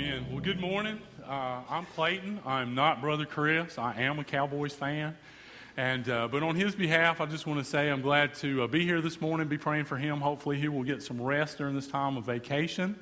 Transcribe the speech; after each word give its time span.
Amen. 0.00 0.24
Well, 0.30 0.40
good 0.40 0.58
morning. 0.58 0.98
Uh, 1.28 1.60
I'm 1.68 1.84
Clayton. 1.94 2.40
I'm 2.46 2.74
not 2.74 3.02
Brother 3.02 3.26
Chris. 3.26 3.76
I 3.76 4.00
am 4.00 4.18
a 4.18 4.24
Cowboys 4.24 4.72
fan. 4.72 5.14
And, 5.76 6.08
uh, 6.08 6.26
but 6.26 6.42
on 6.42 6.56
his 6.56 6.74
behalf, 6.74 7.20
I 7.20 7.26
just 7.26 7.46
want 7.46 7.58
to 7.58 7.64
say 7.66 7.90
I'm 7.90 8.00
glad 8.00 8.32
to 8.36 8.62
uh, 8.62 8.66
be 8.66 8.86
here 8.86 9.02
this 9.02 9.20
morning, 9.20 9.46
be 9.46 9.58
praying 9.58 9.84
for 9.84 9.98
him. 9.98 10.22
Hopefully, 10.22 10.58
he 10.58 10.68
will 10.68 10.84
get 10.84 11.02
some 11.02 11.20
rest 11.20 11.58
during 11.58 11.74
this 11.74 11.86
time 11.86 12.16
of 12.16 12.24
vacation. 12.24 12.96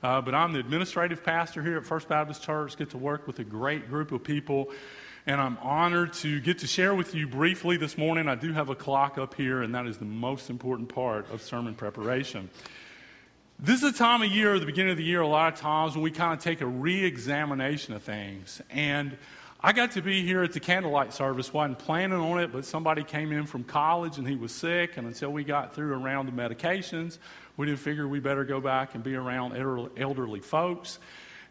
Uh, 0.00 0.20
but 0.20 0.32
I'm 0.32 0.52
the 0.52 0.60
administrative 0.60 1.24
pastor 1.24 1.60
here 1.60 1.76
at 1.76 1.84
First 1.84 2.06
Baptist 2.06 2.44
Church, 2.44 2.76
get 2.76 2.90
to 2.90 2.98
work 2.98 3.26
with 3.26 3.40
a 3.40 3.44
great 3.44 3.88
group 3.88 4.12
of 4.12 4.22
people. 4.22 4.70
And 5.26 5.40
I'm 5.40 5.58
honored 5.60 6.12
to 6.14 6.38
get 6.38 6.60
to 6.60 6.68
share 6.68 6.94
with 6.94 7.16
you 7.16 7.26
briefly 7.26 7.78
this 7.78 7.98
morning. 7.98 8.28
I 8.28 8.36
do 8.36 8.52
have 8.52 8.68
a 8.68 8.76
clock 8.76 9.18
up 9.18 9.34
here, 9.34 9.62
and 9.62 9.74
that 9.74 9.88
is 9.88 9.98
the 9.98 10.04
most 10.04 10.50
important 10.50 10.88
part 10.88 11.28
of 11.32 11.42
sermon 11.42 11.74
preparation. 11.74 12.48
This 13.60 13.82
is 13.82 13.94
a 13.94 13.96
time 13.96 14.20
of 14.20 14.30
year, 14.30 14.58
the 14.58 14.66
beginning 14.66 14.90
of 14.90 14.98
the 14.98 15.04
year, 15.04 15.20
a 15.20 15.28
lot 15.28 15.52
of 15.52 15.58
times 15.58 15.94
when 15.94 16.02
we 16.02 16.10
kind 16.10 16.36
of 16.36 16.40
take 16.40 16.60
a 16.60 16.66
re 16.66 17.04
examination 17.04 17.94
of 17.94 18.02
things. 18.02 18.60
And 18.68 19.16
I 19.60 19.72
got 19.72 19.92
to 19.92 20.02
be 20.02 20.22
here 20.22 20.42
at 20.42 20.52
the 20.52 20.60
candlelight 20.60 21.12
service. 21.14 21.52
wasn't 21.52 21.78
planning 21.78 22.18
on 22.18 22.40
it, 22.40 22.52
but 22.52 22.64
somebody 22.64 23.04
came 23.04 23.30
in 23.30 23.46
from 23.46 23.62
college 23.62 24.18
and 24.18 24.26
he 24.26 24.34
was 24.34 24.50
sick. 24.50 24.96
And 24.96 25.06
until 25.06 25.30
we 25.30 25.44
got 25.44 25.72
through 25.72 25.94
around 25.94 26.26
the 26.26 26.32
medications, 26.32 27.18
we 27.56 27.66
didn't 27.66 27.78
figure 27.78 28.08
we 28.08 28.18
better 28.18 28.44
go 28.44 28.60
back 28.60 28.96
and 28.96 29.04
be 29.04 29.14
around 29.14 29.56
elderly 29.96 30.40
folks. 30.40 30.98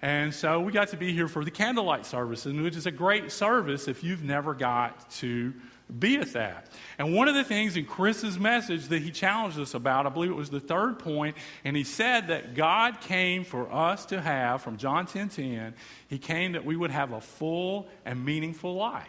And 0.02 0.34
so 0.34 0.60
we 0.60 0.74
got 0.74 0.90
to 0.90 0.98
be 0.98 1.14
here 1.14 1.30
for 1.30 1.46
the 1.46 1.52
candlelight 1.52 2.06
service, 2.06 2.44
which 2.44 2.76
is 2.76 2.86
a 2.86 2.92
great 2.92 3.32
service 3.32 3.88
if 3.88 4.04
you've 4.04 4.24
never 4.24 4.54
got 4.54 5.10
to 5.12 5.54
be 6.00 6.18
at 6.18 6.34
that. 6.34 6.68
And 6.98 7.14
one 7.14 7.28
of 7.28 7.36
the 7.36 7.44
things 7.44 7.76
in 7.76 7.86
Chris's 7.86 8.40
message 8.40 8.88
that 8.88 9.02
he 9.02 9.12
challenged 9.12 9.60
us 9.60 9.74
about, 9.74 10.06
I 10.06 10.10
believe 10.10 10.32
it 10.32 10.36
was 10.36 10.50
the 10.50 10.60
third 10.60 11.00
point, 11.00 11.36
and 11.64 11.76
he 11.76 11.84
said 11.84 12.28
that 12.28 12.56
God 12.56 13.02
came 13.02 13.44
for 13.44 13.72
us 13.72 14.06
to 14.08 14.22
have, 14.22 14.62
from 14.62 14.78
John 14.78 15.06
10 15.06 15.30
10, 15.30 15.74
he 16.08 16.18
came 16.18 16.54
that 16.54 16.66
we 16.66 16.76
would 16.76 16.92
have 16.92 17.12
a 17.12 17.22
full 17.22 17.88
and 18.06 18.24
meaningful 18.24 18.76
life. 18.76 19.08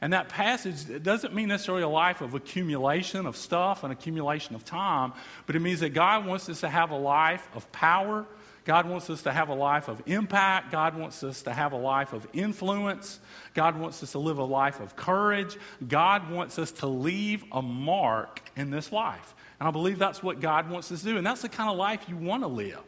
And 0.00 0.12
that 0.12 0.28
passage 0.28 1.02
doesn't 1.02 1.34
mean 1.34 1.48
necessarily 1.48 1.82
a 1.82 1.88
life 1.88 2.20
of 2.20 2.34
accumulation 2.34 3.26
of 3.26 3.36
stuff 3.36 3.82
and 3.82 3.92
accumulation 3.92 4.54
of 4.54 4.64
time, 4.64 5.12
but 5.46 5.56
it 5.56 5.60
means 5.60 5.80
that 5.80 5.90
God 5.90 6.24
wants 6.24 6.48
us 6.48 6.60
to 6.60 6.68
have 6.68 6.90
a 6.90 6.96
life 6.96 7.48
of 7.54 7.70
power, 7.72 8.26
God 8.68 8.86
wants 8.86 9.08
us 9.08 9.22
to 9.22 9.32
have 9.32 9.48
a 9.48 9.54
life 9.54 9.88
of 9.88 10.02
impact. 10.04 10.72
God 10.72 10.94
wants 10.94 11.24
us 11.24 11.40
to 11.44 11.54
have 11.54 11.72
a 11.72 11.78
life 11.78 12.12
of 12.12 12.28
influence. 12.34 13.18
God 13.54 13.80
wants 13.80 14.02
us 14.02 14.12
to 14.12 14.18
live 14.18 14.36
a 14.36 14.44
life 14.44 14.80
of 14.80 14.94
courage. 14.94 15.56
God 15.88 16.30
wants 16.30 16.58
us 16.58 16.70
to 16.72 16.86
leave 16.86 17.44
a 17.50 17.62
mark 17.62 18.42
in 18.56 18.68
this 18.68 18.92
life. 18.92 19.34
And 19.58 19.66
I 19.66 19.70
believe 19.70 19.98
that's 19.98 20.22
what 20.22 20.40
God 20.40 20.68
wants 20.68 20.92
us 20.92 21.00
to 21.00 21.06
do. 21.06 21.16
And 21.16 21.26
that's 21.26 21.40
the 21.40 21.48
kind 21.48 21.70
of 21.70 21.78
life 21.78 22.04
you 22.10 22.16
want 22.18 22.42
to 22.42 22.46
live. 22.46 22.82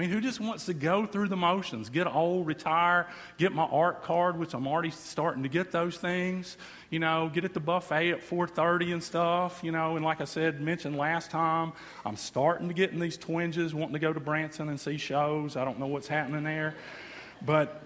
I 0.00 0.02
mean, 0.04 0.12
who 0.12 0.22
just 0.22 0.40
wants 0.40 0.64
to 0.64 0.72
go 0.72 1.04
through 1.04 1.28
the 1.28 1.36
motions, 1.36 1.90
get 1.90 2.06
old, 2.06 2.46
retire, 2.46 3.06
get 3.36 3.52
my 3.52 3.66
AARP 3.66 4.00
card, 4.00 4.38
which 4.38 4.54
I'm 4.54 4.66
already 4.66 4.88
starting 4.88 5.42
to 5.42 5.50
get 5.50 5.72
those 5.72 5.98
things, 5.98 6.56
you 6.88 6.98
know, 6.98 7.30
get 7.30 7.44
at 7.44 7.52
the 7.52 7.60
buffet 7.60 8.12
at 8.12 8.22
4:30 8.22 8.94
and 8.94 9.04
stuff, 9.04 9.60
you 9.62 9.72
know, 9.72 9.96
and 9.96 10.04
like 10.04 10.22
I 10.22 10.24
said, 10.24 10.58
mentioned 10.62 10.96
last 10.96 11.30
time, 11.30 11.74
I'm 12.06 12.16
starting 12.16 12.68
to 12.68 12.72
get 12.72 12.92
in 12.92 12.98
these 12.98 13.18
twinges, 13.18 13.74
wanting 13.74 13.92
to 13.92 13.98
go 13.98 14.10
to 14.10 14.20
Branson 14.20 14.70
and 14.70 14.80
see 14.80 14.96
shows. 14.96 15.54
I 15.54 15.66
don't 15.66 15.78
know 15.78 15.88
what's 15.88 16.08
happening 16.08 16.44
there, 16.44 16.76
but 17.44 17.82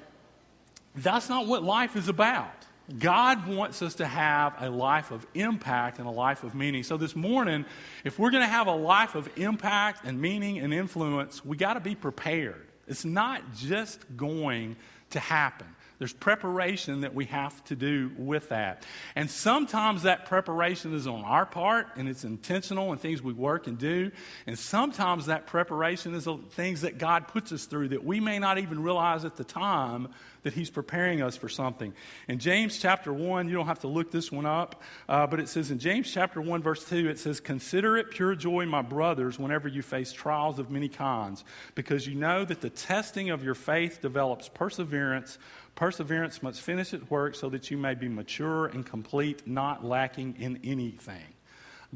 that's 0.94 1.28
not 1.28 1.48
what 1.48 1.64
life 1.64 1.96
is 1.96 2.06
about. 2.06 2.63
God 2.98 3.46
wants 3.46 3.80
us 3.80 3.94
to 3.96 4.06
have 4.06 4.60
a 4.60 4.68
life 4.68 5.10
of 5.10 5.26
impact 5.34 5.98
and 5.98 6.06
a 6.06 6.10
life 6.10 6.44
of 6.44 6.54
meaning. 6.54 6.82
So, 6.82 6.98
this 6.98 7.16
morning, 7.16 7.64
if 8.04 8.18
we're 8.18 8.30
going 8.30 8.42
to 8.42 8.48
have 8.48 8.66
a 8.66 8.74
life 8.74 9.14
of 9.14 9.28
impact 9.36 10.04
and 10.04 10.20
meaning 10.20 10.58
and 10.58 10.74
influence, 10.74 11.42
we 11.44 11.56
got 11.56 11.74
to 11.74 11.80
be 11.80 11.94
prepared. 11.94 12.66
It's 12.86 13.04
not 13.04 13.54
just 13.54 14.00
going 14.16 14.76
to 15.10 15.20
happen. 15.20 15.66
There's 15.98 16.12
preparation 16.12 17.02
that 17.02 17.14
we 17.14 17.26
have 17.26 17.62
to 17.64 17.76
do 17.76 18.10
with 18.16 18.48
that. 18.48 18.84
And 19.14 19.30
sometimes 19.30 20.02
that 20.02 20.26
preparation 20.26 20.94
is 20.94 21.06
on 21.06 21.22
our 21.22 21.46
part 21.46 21.88
and 21.96 22.08
it's 22.08 22.24
intentional 22.24 22.92
and 22.92 23.00
things 23.00 23.22
we 23.22 23.32
work 23.32 23.66
and 23.66 23.78
do. 23.78 24.10
And 24.46 24.58
sometimes 24.58 25.26
that 25.26 25.46
preparation 25.46 26.14
is 26.14 26.28
things 26.50 26.80
that 26.80 26.98
God 26.98 27.28
puts 27.28 27.52
us 27.52 27.66
through 27.66 27.88
that 27.88 28.04
we 28.04 28.20
may 28.20 28.38
not 28.38 28.58
even 28.58 28.82
realize 28.82 29.24
at 29.24 29.36
the 29.36 29.44
time 29.44 30.08
that 30.44 30.52
He's 30.52 30.70
preparing 30.70 31.22
us 31.22 31.36
for 31.36 31.48
something. 31.48 31.92
In 32.28 32.38
James 32.38 32.78
chapter 32.78 33.12
1, 33.12 33.48
you 33.48 33.54
don't 33.54 33.66
have 33.66 33.80
to 33.80 33.88
look 33.88 34.10
this 34.10 34.30
one 34.30 34.46
up, 34.46 34.82
uh, 35.08 35.26
but 35.26 35.40
it 35.40 35.48
says 35.48 35.70
in 35.70 35.78
James 35.78 36.10
chapter 36.10 36.40
1, 36.40 36.62
verse 36.62 36.84
2, 36.84 37.08
it 37.08 37.18
says, 37.18 37.40
Consider 37.40 37.96
it 37.96 38.10
pure 38.10 38.34
joy, 38.34 38.66
my 38.66 38.82
brothers, 38.82 39.38
whenever 39.38 39.68
you 39.68 39.82
face 39.82 40.12
trials 40.12 40.58
of 40.58 40.70
many 40.70 40.88
kinds, 40.88 41.44
because 41.74 42.06
you 42.06 42.14
know 42.14 42.44
that 42.44 42.60
the 42.60 42.70
testing 42.70 43.30
of 43.30 43.42
your 43.42 43.54
faith 43.54 44.00
develops 44.00 44.48
perseverance. 44.48 45.38
Perseverance 45.74 46.42
must 46.42 46.60
finish 46.60 46.94
its 46.94 47.10
work 47.10 47.34
so 47.34 47.48
that 47.48 47.70
you 47.70 47.76
may 47.76 47.94
be 47.94 48.08
mature 48.08 48.66
and 48.66 48.86
complete, 48.86 49.46
not 49.46 49.84
lacking 49.84 50.36
in 50.38 50.60
anything. 50.62 51.34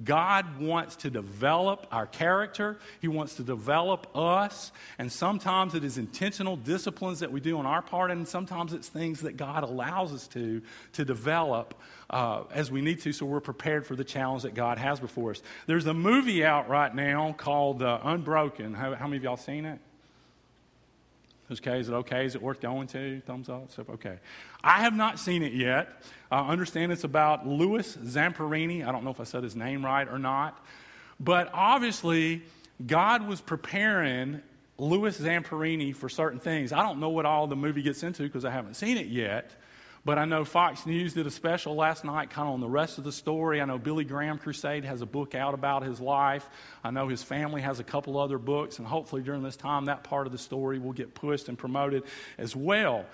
God 0.05 0.61
wants 0.61 0.97
to 0.97 1.11
develop 1.11 1.87
our 1.91 2.07
character. 2.07 2.79
He 3.01 3.09
wants 3.09 3.35
to 3.35 3.43
develop 3.43 4.07
us. 4.17 4.73
And 4.99 5.11
sometimes 5.11 5.75
it 5.75 5.85
is 5.85 5.99
intentional 5.99 6.57
disciplines 6.57 7.21
that 7.21 7.33
we 7.33 7.41
do 7.41 7.59
on 7.59 7.67
our 7.67 7.83
part, 7.83 8.11
and 8.11 8.27
sometimes 8.27 8.73
it's 8.73 8.89
things 8.89 9.21
that 9.21 9.37
God 9.37 9.65
allows 9.65 10.13
us 10.13 10.27
to, 10.29 10.63
to 10.95 11.05
develop 11.05 11.75
uh, 12.11 12.45
as 12.53 12.71
we 12.71 12.81
need 12.81 13.01
to 13.03 13.13
so 13.13 13.27
we're 13.27 13.41
prepared 13.41 13.87
for 13.87 13.97
the 13.97 14.05
challenge 14.05 14.43
that 14.43 14.55
God 14.55 14.79
has 14.79 15.01
before 15.01 15.33
us. 15.33 15.43
There's 15.67 15.87
a 15.87 15.95
movie 15.95 16.45
out 16.45 16.69
right 16.69 16.95
now 16.95 17.35
called 17.37 17.83
uh, 17.83 18.01
Unbroken. 18.03 18.75
How, 18.75 18.95
how 18.95 19.07
many 19.07 19.19
of 19.19 19.25
y'all 19.25 19.37
seen 19.37 19.65
it? 19.65 19.81
Okay, 21.51 21.81
is 21.81 21.89
it 21.89 21.95
okay? 21.95 22.27
Is 22.27 22.35
it 22.35 22.43
worth 22.43 22.61
going 22.61 22.87
to? 22.89 23.21
Thumbs 23.25 23.49
up. 23.49 23.71
Okay. 23.89 24.19
I 24.63 24.81
have 24.81 24.95
not 24.95 25.19
seen 25.19 25.43
it 25.43 25.53
yet. 25.55 26.03
I 26.31 26.47
understand 26.47 26.93
it's 26.93 27.05
about 27.05 27.47
Louis 27.47 27.97
Zamperini. 27.97 28.87
I 28.87 28.93
don't 28.93 29.03
know 29.03 29.11
if 29.11 29.21
I 29.21 29.25
said 29.25 29.43
his 29.43 29.57
name 29.57 29.85
right 29.85 30.07
or 30.07 30.19
not. 30.19 30.63
But 31.19 31.51
obviously, 31.55 32.43
God 32.87 33.27
was 33.27 33.41
preparing 33.41 34.43
Louis 34.77 35.19
Zamperini 35.19 35.95
for 35.97 36.09
certain 36.09 36.39
things. 36.39 36.73
I 36.73 36.83
don't 36.83 37.01
know 37.01 37.09
what 37.09 37.27
all 37.27 37.47
the 37.47 37.57
movie 37.57 37.83
gets 37.83 38.03
into 38.03 38.23
because 38.23 38.45
I 38.45 38.51
haven't 38.51 38.75
seen 38.75 38.99
it 38.99 39.07
yet. 39.07 39.53
But 40.05 40.19
I 40.19 40.25
know 40.25 40.45
Fox 40.45 40.87
News 40.87 41.15
did 41.15 41.27
a 41.27 41.31
special 41.31 41.75
last 41.75 42.05
night 42.05 42.31
kind 42.31 42.49
of 42.49 42.55
on 42.55 42.61
the 42.61 42.69
rest 42.69 42.99
of 42.99 43.05
the 43.05 43.13
story. 43.13 43.61
I 43.61 43.65
know 43.65 43.79
Billy 43.79 44.05
Graham 44.05 44.39
Crusade 44.39 44.85
has 44.85 45.03
a 45.03 45.07
book 45.07 45.35
out 45.35 45.55
about 45.55 45.83
his 45.83 46.01
life. 46.01 46.49
I 46.83 46.91
know 46.91 47.09
his 47.09 47.23
family 47.23 47.61
has 47.63 47.81
a 47.81 47.85
couple 47.85 48.19
other 48.19 48.39
books, 48.39 48.79
and 48.79 48.87
hopefully 48.87 49.23
during 49.23 49.43
this 49.43 49.57
time, 49.57 49.87
that 49.87 50.05
part 50.05 50.27
of 50.27 50.33
the 50.33 50.39
story 50.39 50.79
will 50.79 50.93
get 50.93 51.15
pushed 51.15 51.49
and 51.49 51.59
promoted 51.59 52.05
as 52.39 52.55
well. 52.55 53.05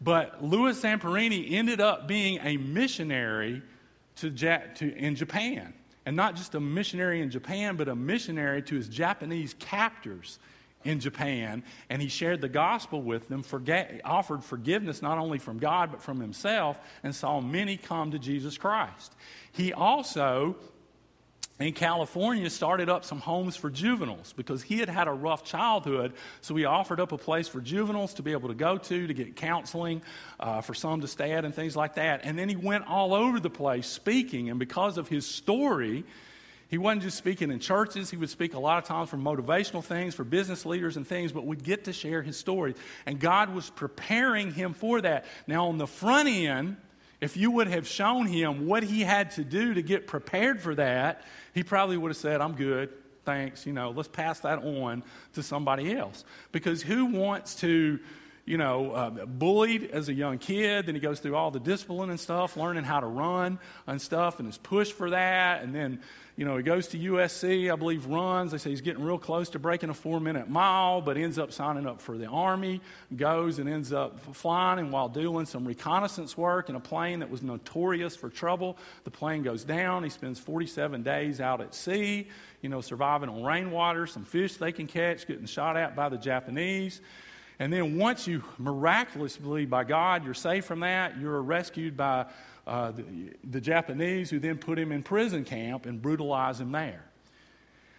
But 0.00 0.44
Louis 0.44 0.80
Zamperini 0.80 1.52
ended 1.52 1.80
up 1.80 2.06
being 2.06 2.38
a 2.42 2.56
missionary 2.56 3.62
to, 4.16 4.30
to, 4.30 4.94
in 4.96 5.16
Japan. 5.16 5.72
And 6.06 6.16
not 6.16 6.36
just 6.36 6.54
a 6.54 6.60
missionary 6.60 7.22
in 7.22 7.30
Japan, 7.30 7.76
but 7.76 7.88
a 7.88 7.94
missionary 7.94 8.62
to 8.62 8.74
his 8.74 8.88
Japanese 8.88 9.54
captors 9.58 10.38
in 10.84 11.00
Japan, 11.00 11.64
and 11.88 12.00
he 12.00 12.08
shared 12.08 12.40
the 12.40 12.48
gospel 12.48 13.02
with 13.02 13.28
them, 13.28 13.42
offered 14.04 14.44
forgiveness 14.44 15.02
not 15.02 15.18
only 15.18 15.38
from 15.38 15.58
God 15.58 15.90
but 15.90 16.02
from 16.02 16.20
himself, 16.20 16.78
and 17.02 17.14
saw 17.14 17.40
many 17.40 17.76
come 17.76 18.10
to 18.10 18.18
Jesus 18.18 18.58
Christ. 18.58 19.14
He 19.52 19.72
also, 19.72 20.56
in 21.58 21.72
California, 21.72 22.50
started 22.50 22.88
up 22.88 23.04
some 23.04 23.20
homes 23.20 23.56
for 23.56 23.70
juveniles 23.70 24.34
because 24.34 24.62
he 24.62 24.78
had 24.78 24.88
had 24.88 25.08
a 25.08 25.12
rough 25.12 25.44
childhood. 25.44 26.12
So 26.40 26.54
he 26.54 26.64
offered 26.64 27.00
up 27.00 27.12
a 27.12 27.18
place 27.18 27.48
for 27.48 27.60
juveniles 27.60 28.14
to 28.14 28.22
be 28.22 28.32
able 28.32 28.48
to 28.48 28.54
go 28.54 28.76
to, 28.76 29.06
to 29.06 29.14
get 29.14 29.36
counseling, 29.36 30.02
uh, 30.38 30.60
for 30.60 30.74
some 30.74 31.00
to 31.00 31.08
stay 31.08 31.32
at, 31.32 31.44
and 31.44 31.54
things 31.54 31.76
like 31.76 31.94
that. 31.94 32.20
And 32.24 32.38
then 32.38 32.48
he 32.48 32.56
went 32.56 32.86
all 32.86 33.14
over 33.14 33.40
the 33.40 33.50
place 33.50 33.86
speaking, 33.86 34.50
and 34.50 34.58
because 34.58 34.98
of 34.98 35.08
his 35.08 35.26
story, 35.26 36.04
he 36.68 36.78
wasn't 36.78 37.02
just 37.02 37.18
speaking 37.18 37.50
in 37.50 37.58
churches, 37.58 38.10
he 38.10 38.16
would 38.16 38.30
speak 38.30 38.54
a 38.54 38.58
lot 38.58 38.78
of 38.78 38.84
times 38.84 39.10
for 39.10 39.16
motivational 39.16 39.84
things, 39.84 40.14
for 40.14 40.24
business 40.24 40.64
leaders 40.64 40.96
and 40.96 41.06
things, 41.06 41.32
but 41.32 41.46
we'd 41.46 41.62
get 41.62 41.84
to 41.84 41.92
share 41.92 42.22
his 42.22 42.36
story. 42.36 42.74
And 43.06 43.20
God 43.20 43.54
was 43.54 43.70
preparing 43.70 44.52
him 44.52 44.74
for 44.74 45.00
that. 45.00 45.24
Now, 45.46 45.68
on 45.68 45.78
the 45.78 45.86
front 45.86 46.28
end, 46.28 46.76
if 47.20 47.36
you 47.36 47.50
would 47.52 47.68
have 47.68 47.86
shown 47.86 48.26
him 48.26 48.66
what 48.66 48.82
he 48.82 49.02
had 49.02 49.32
to 49.32 49.44
do 49.44 49.74
to 49.74 49.82
get 49.82 50.06
prepared 50.06 50.60
for 50.60 50.74
that, 50.74 51.22
he 51.52 51.62
probably 51.62 51.96
would 51.96 52.10
have 52.10 52.16
said, 52.16 52.40
I'm 52.40 52.54
good. 52.54 52.90
Thanks. 53.24 53.66
You 53.66 53.72
know, 53.72 53.90
let's 53.90 54.08
pass 54.08 54.40
that 54.40 54.58
on 54.58 55.02
to 55.34 55.42
somebody 55.42 55.96
else. 55.96 56.24
Because 56.52 56.82
who 56.82 57.06
wants 57.06 57.56
to 57.56 57.98
you 58.46 58.58
know, 58.58 58.92
uh, 58.92 59.10
bullied 59.24 59.90
as 59.90 60.08
a 60.08 60.12
young 60.12 60.38
kid. 60.38 60.86
Then 60.86 60.94
he 60.94 61.00
goes 61.00 61.20
through 61.20 61.34
all 61.34 61.50
the 61.50 61.60
discipline 61.60 62.10
and 62.10 62.20
stuff, 62.20 62.56
learning 62.56 62.84
how 62.84 63.00
to 63.00 63.06
run 63.06 63.58
and 63.86 64.00
stuff, 64.00 64.38
and 64.38 64.48
is 64.48 64.58
pushed 64.58 64.92
for 64.92 65.10
that. 65.10 65.62
And 65.62 65.74
then, 65.74 66.00
you 66.36 66.44
know, 66.44 66.56
he 66.56 66.64
goes 66.64 66.88
to 66.88 66.98
USC, 66.98 67.72
I 67.72 67.76
believe, 67.76 68.06
runs. 68.06 68.50
They 68.50 68.58
say 68.58 68.70
he's 68.70 68.80
getting 68.80 69.04
real 69.04 69.18
close 69.18 69.50
to 69.50 69.60
breaking 69.60 69.90
a 69.90 69.94
four 69.94 70.18
minute 70.18 70.48
mile, 70.50 71.00
but 71.00 71.16
ends 71.16 71.38
up 71.38 71.52
signing 71.52 71.86
up 71.86 72.00
for 72.00 72.18
the 72.18 72.26
Army, 72.26 72.80
goes 73.14 73.60
and 73.60 73.68
ends 73.68 73.92
up 73.92 74.18
flying. 74.34 74.80
And 74.80 74.90
while 74.90 75.08
doing 75.08 75.46
some 75.46 75.64
reconnaissance 75.64 76.36
work 76.36 76.68
in 76.68 76.74
a 76.74 76.80
plane 76.80 77.20
that 77.20 77.30
was 77.30 77.42
notorious 77.42 78.16
for 78.16 78.30
trouble, 78.30 78.76
the 79.04 79.12
plane 79.12 79.44
goes 79.44 79.62
down. 79.62 80.02
He 80.02 80.10
spends 80.10 80.40
47 80.40 81.04
days 81.04 81.40
out 81.40 81.60
at 81.60 81.72
sea, 81.72 82.26
you 82.62 82.68
know, 82.68 82.80
surviving 82.80 83.28
on 83.28 83.44
rainwater, 83.44 84.08
some 84.08 84.24
fish 84.24 84.56
they 84.56 84.72
can 84.72 84.88
catch, 84.88 85.28
getting 85.28 85.46
shot 85.46 85.76
at 85.76 85.94
by 85.94 86.08
the 86.08 86.18
Japanese. 86.18 87.00
And 87.60 87.72
then 87.72 87.96
once 87.96 88.26
you 88.26 88.42
miraculously, 88.58 89.66
by 89.66 89.84
God, 89.84 90.24
you're 90.24 90.34
saved 90.34 90.66
from 90.66 90.80
that, 90.80 91.16
you're 91.20 91.40
rescued 91.40 91.96
by 91.96 92.26
uh, 92.66 92.92
the, 92.92 93.04
the 93.44 93.60
Japanese 93.60 94.30
who 94.30 94.38
then 94.38 94.58
put 94.58 94.78
him 94.78 94.92
in 94.92 95.02
prison 95.02 95.44
camp 95.44 95.86
and 95.86 96.00
brutalize 96.00 96.60
him 96.60 96.72
there. 96.72 97.04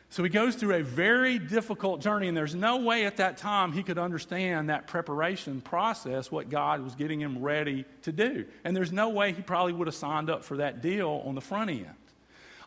So 0.10 0.24
he 0.24 0.30
goes 0.30 0.56
through 0.56 0.76
a 0.76 0.84
very 0.84 1.40
difficult 1.40 2.00
journey, 2.00 2.28
and 2.28 2.38
there's 2.38 2.56
no 2.56 2.78
way 2.78 3.06
at 3.06 3.18
that 3.18 3.38
time 3.38 3.74
he 3.74 3.84
could 3.84 3.98
understand 3.98 4.70
that 4.70 4.88
preparation 4.88 5.62
process, 5.62 6.32
what 6.32 6.50
God 6.50 6.82
was 6.82 6.96
getting 6.96 7.20
him 7.20 7.42
ready 7.42 7.86
to 8.04 8.12
do. 8.12 8.46
And 8.64 8.76
there's 8.76 8.92
no 8.92 9.10
way 9.10 9.34
he 9.34 9.42
probably 9.42 9.74
would 9.74 9.88
have 9.88 9.96
signed 9.96 10.30
up 10.30 10.44
for 10.44 10.58
that 10.58 10.82
deal 10.82 11.22
on 11.26 11.36
the 11.36 11.42
front 11.42 11.70
end. 11.70 11.90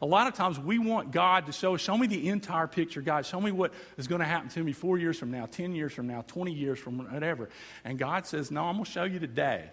A 0.01 0.07
lot 0.07 0.27
of 0.27 0.35
times 0.35 0.61
we 0.61 0.79
want 0.79 1.11
God 1.11 1.47
to 1.47 1.53
show, 1.53 1.77
show 1.77 1.97
me 1.97 2.07
the 2.07 2.29
entire 2.29 2.69
picture, 2.69 3.01
God. 3.01 3.27
Show 3.27 3.41
me 3.41 3.51
what 3.51 3.73
is 3.97 4.07
going 4.07 4.21
to 4.21 4.27
happen 4.27 4.49
to 4.51 4.63
me 4.63 4.73
four 4.73 4.99
years 4.99 5.19
from 5.19 5.31
now, 5.31 5.47
10 5.47 5.75
years 5.75 5.93
from 5.93 6.07
now, 6.07 6.23
20 6.29 6.53
years 6.53 6.79
from 6.79 6.99
whatever. 6.99 7.49
And 7.85 7.99
God 7.99 8.27
says, 8.27 8.51
No, 8.51 8.65
I'm 8.65 8.75
going 8.75 8.85
to 8.85 8.91
show 8.91 9.05
you 9.05 9.19
today. 9.19 9.71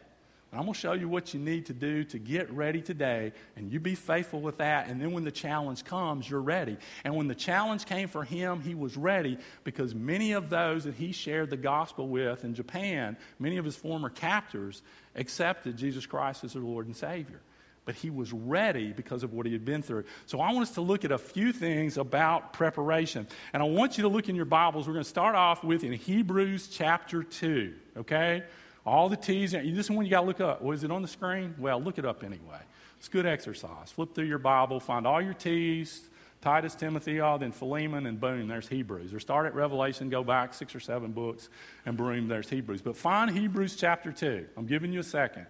I'm 0.58 0.64
going 0.64 0.74
to 0.74 0.80
show 0.80 0.94
you 0.94 1.10
what 1.10 1.34
you 1.34 1.40
need 1.40 1.66
to 1.68 1.74
do 1.74 2.04
to 2.06 2.20
get 2.20 2.52
ready 2.52 2.82
today, 2.82 3.34
and 3.56 3.72
you 3.72 3.80
be 3.80 3.96
faithful 3.96 4.42
with 4.42 4.58
that. 4.58 4.88
And 4.88 5.02
then 5.02 5.12
when 5.12 5.24
the 5.24 5.32
challenge 5.32 5.84
comes, 5.84 6.30
you're 6.30 6.42
ready. 6.42 6.78
And 7.04 7.16
when 7.16 7.28
the 7.28 7.36
challenge 7.36 7.86
came 7.86 8.08
for 8.08 8.24
him, 8.24 8.62
he 8.62 8.76
was 8.76 8.96
ready 8.96 9.38
because 9.64 9.94
many 9.94 10.34
of 10.34 10.50
those 10.50 10.84
that 10.86 10.96
he 10.96 11.12
shared 11.12 11.50
the 11.50 11.58
gospel 11.58 12.08
with 12.08 12.44
in 12.44 12.54
Japan, 12.54 13.18
many 13.40 13.58
of 13.58 13.66
his 13.66 13.76
former 13.76 14.10
captors, 14.10 14.82
accepted 15.16 15.78
Jesus 15.78 16.06
Christ 16.06 16.44
as 16.44 16.54
their 16.54 16.62
Lord 16.62 16.88
and 16.88 16.96
Savior 16.96 17.42
but 17.86 17.96
he 17.96 18.10
was 18.10 18.34
ready 18.34 18.92
because 18.92 19.24
of 19.24 19.34
what 19.34 19.46
he 19.46 19.54
had 19.54 19.64
been 19.64 19.82
through. 19.84 20.04
So 20.26 20.42
I 20.42 20.52
want 20.52 20.64
us 20.64 20.72
to 20.72 20.82
look 20.82 21.06
at 21.06 21.12
a 21.12 21.18
few 21.18 21.54
things 21.54 21.98
about 21.98 22.52
preparation. 22.52 23.28
And 23.54 23.62
I 23.62 23.68
want 23.68 23.98
you 23.98 24.02
to 24.04 24.10
look 24.10 24.28
in 24.28 24.36
your 24.36 24.46
Bibles. 24.46 24.88
We're 24.88 24.94
going 24.94 25.04
to 25.04 25.10
start 25.10 25.36
off 25.36 25.64
with 25.64 25.84
in 25.84 25.94
Hebrews 25.94 26.68
chapter 26.68 27.24
2, 27.24 27.74
okay? 27.98 28.44
All 28.86 29.10
the 29.10 29.18
T's. 29.18 29.52
This 29.52 29.64
is 29.64 29.92
one 29.92 30.06
you 30.06 30.12
got 30.12 30.22
to 30.22 30.28
look 30.28 30.42
up. 30.42 30.62
Was 30.62 30.84
it 30.84 30.92
on 30.92 31.02
the 31.02 31.08
screen? 31.08 31.56
Well, 31.58 31.82
look 31.82 31.98
it 31.98 32.06
up 32.06 32.24
anyway. 32.24 32.60
It's 33.00 33.08
good 33.08 33.26
exercise. 33.26 33.92
Flip 33.92 34.14
through 34.14 34.26
your 34.26 34.40
Bible, 34.40 34.80
find 34.80 35.06
all 35.06 35.22
your 35.22 35.34
T's, 35.34 36.10
Titus, 36.42 36.76
Timothy, 36.76 37.20
all, 37.20 37.40
then 37.40 37.52
Philemon, 37.52 38.06
and 38.06 38.20
boom, 38.20 38.48
there's 38.48 38.68
Hebrews. 38.68 39.14
Or 39.14 39.20
start 39.20 39.48
at 39.48 39.56
Revelation, 39.56 40.10
go 40.10 40.24
back 40.24 40.54
six 40.54 40.76
or 40.76 40.80
seven 40.80 41.12
books, 41.12 41.50
and 41.86 41.98
boom, 41.98 42.28
there's 42.28 42.50
Hebrews. 42.50 42.82
But 42.82 42.96
find 42.96 43.32
Hebrews 43.32 43.76
chapter 43.76 44.12
2. 44.12 44.46
I'm 44.56 44.66
giving 44.66 44.94
you 44.94 45.00
a 45.00 45.04
second. 45.04 45.48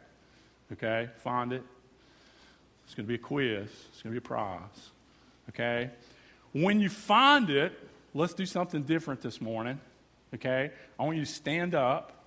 Okay? 0.71 1.09
Find 1.17 1.53
it. 1.53 1.63
It's 2.85 2.93
going 2.93 3.05
to 3.05 3.09
be 3.09 3.15
a 3.15 3.17
quiz, 3.17 3.67
it's 3.89 4.01
going 4.01 4.13
to 4.15 4.21
be 4.21 4.25
a 4.25 4.27
prize. 4.27 4.91
Okay? 5.49 5.89
When 6.53 6.79
you 6.79 6.89
find 6.89 7.49
it, 7.49 7.73
let's 8.13 8.33
do 8.33 8.45
something 8.45 8.83
different 8.83 9.21
this 9.21 9.41
morning. 9.41 9.79
Okay? 10.33 10.71
I 10.97 11.03
want 11.03 11.17
you 11.17 11.25
to 11.25 11.31
stand 11.31 11.75
up. 11.75 12.24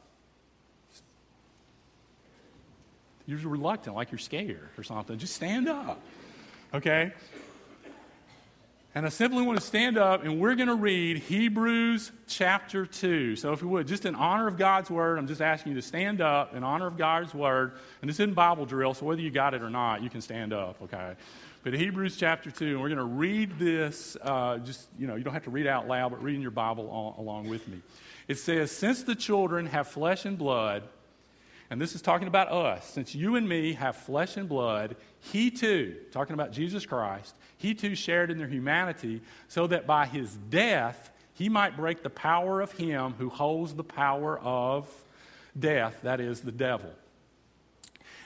You're 3.29 3.39
reluctant, 3.41 3.95
like 3.95 4.11
you're 4.11 4.19
scared 4.19 4.71
or 4.79 4.83
something. 4.83 5.19
Just 5.19 5.35
stand 5.35 5.69
up. 5.69 6.01
Okay? 6.73 7.13
And 8.95 9.05
I 9.05 9.11
simply 9.11 9.43
want 9.43 9.61
to 9.61 9.65
stand 9.65 9.99
up 9.99 10.25
and 10.25 10.41
we're 10.41 10.55
going 10.55 10.69
to 10.69 10.75
read 10.75 11.19
Hebrews 11.19 12.11
chapter 12.27 12.87
2. 12.87 13.37
So, 13.37 13.53
if 13.53 13.61
you 13.61 13.69
would, 13.69 13.87
just 13.87 14.07
in 14.07 14.15
honor 14.15 14.49
of 14.49 14.57
God's 14.57 14.91
word, 14.91 15.19
I'm 15.19 15.27
just 15.27 15.43
asking 15.43 15.73
you 15.73 15.81
to 15.81 15.87
stand 15.87 16.23
up 16.23 16.55
in 16.55 16.65
honor 16.65 16.87
of 16.87 16.97
God's 16.97 17.35
word. 17.35 17.73
And 18.01 18.09
this 18.09 18.19
isn't 18.19 18.33
Bible 18.33 18.65
drill, 18.65 18.95
so 18.95 19.05
whether 19.05 19.21
you 19.21 19.31
got 19.31 19.53
it 19.53 19.61
or 19.63 19.69
not, 19.69 20.03
you 20.03 20.09
can 20.09 20.23
stand 20.23 20.55
up, 20.55 20.81
okay? 20.85 21.13
But 21.63 21.75
Hebrews 21.75 22.17
chapter 22.17 22.51
2, 22.51 22.65
and 22.65 22.81
we're 22.81 22.89
going 22.89 22.97
to 22.97 23.05
read 23.05 23.59
this, 23.59 24.17
uh, 24.23 24.57
just, 24.57 24.89
you 24.99 25.07
know, 25.07 25.17
you 25.17 25.23
don't 25.23 25.35
have 25.35 25.45
to 25.45 25.51
read 25.51 25.67
out 25.67 25.87
loud, 25.87 26.13
but 26.13 26.23
reading 26.23 26.41
your 26.41 26.51
Bible 26.51 26.89
all, 26.89 27.15
along 27.19 27.51
with 27.51 27.69
me. 27.69 27.83
It 28.27 28.39
says, 28.39 28.71
Since 28.71 29.03
the 29.03 29.15
children 29.15 29.67
have 29.67 29.87
flesh 29.87 30.25
and 30.25 30.39
blood, 30.39 30.83
and 31.71 31.81
this 31.81 31.95
is 31.95 32.01
talking 32.01 32.29
about 32.29 32.51
us, 32.51 32.89
since 32.91 33.15
you 33.15 33.37
and 33.37 33.47
me 33.47 33.75
have 33.75 33.97
flesh 33.97 34.37
and 34.37 34.49
blood, 34.49 34.97
he 35.21 35.51
too, 35.51 35.97
talking 36.13 36.35
about 36.35 36.53
Jesus 36.53 36.87
Christ, 36.87 37.35
he 37.59 37.75
too 37.75 37.95
shared 37.95 38.31
in 38.31 38.39
their 38.39 38.49
humanity, 38.49 39.21
so 39.49 39.67
that 39.67 39.87
by 39.87 40.07
his 40.07 40.33
death 40.49 41.11
he 41.35 41.49
might 41.49 41.77
break 41.77 42.03
the 42.03 42.11
power 42.11 42.61
of 42.61 42.73
him 42.73 43.15
who 43.19 43.29
holds 43.29 43.75
the 43.75 43.85
power 43.85 44.39
of 44.39 44.89
death, 45.59 45.99
that 46.03 46.21
is, 46.21 46.41
the 46.41 46.53
devil, 46.53 46.91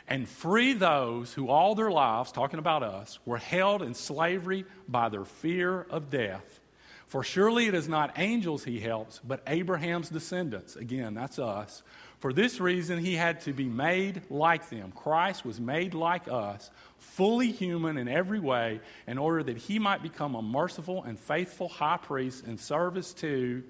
and 0.06 0.28
free 0.28 0.72
those 0.72 1.32
who 1.32 1.48
all 1.48 1.74
their 1.74 1.90
lives, 1.90 2.30
talking 2.30 2.58
about 2.58 2.82
us, 2.82 3.18
were 3.24 3.38
held 3.38 3.82
in 3.82 3.94
slavery 3.94 4.64
by 4.86 5.08
their 5.08 5.24
fear 5.24 5.82
of 5.90 6.10
death. 6.10 6.60
For 7.06 7.22
surely 7.22 7.66
it 7.66 7.74
is 7.74 7.88
not 7.88 8.18
angels 8.18 8.64
he 8.64 8.80
helps, 8.80 9.18
but 9.18 9.42
Abraham's 9.46 10.08
descendants. 10.08 10.76
Again, 10.76 11.12
that's 11.12 11.38
us 11.38 11.82
for 12.22 12.32
this 12.32 12.60
reason, 12.60 13.00
he 13.00 13.16
had 13.16 13.40
to 13.40 13.52
be 13.52 13.64
made 13.64 14.22
like 14.30 14.70
them. 14.70 14.92
Christ 14.92 15.44
was 15.44 15.58
made 15.58 15.92
like 15.92 16.28
us, 16.28 16.70
fully 16.98 17.50
human 17.50 17.98
in 17.98 18.06
every 18.06 18.38
way, 18.38 18.80
in 19.08 19.18
order 19.18 19.42
that 19.42 19.56
he 19.56 19.80
might 19.80 20.04
become 20.04 20.36
a 20.36 20.40
merciful 20.40 21.02
and 21.02 21.18
faithful 21.18 21.68
high 21.68 21.96
priest 21.96 22.46
in 22.46 22.58
service 22.58 23.12
to 23.14 23.64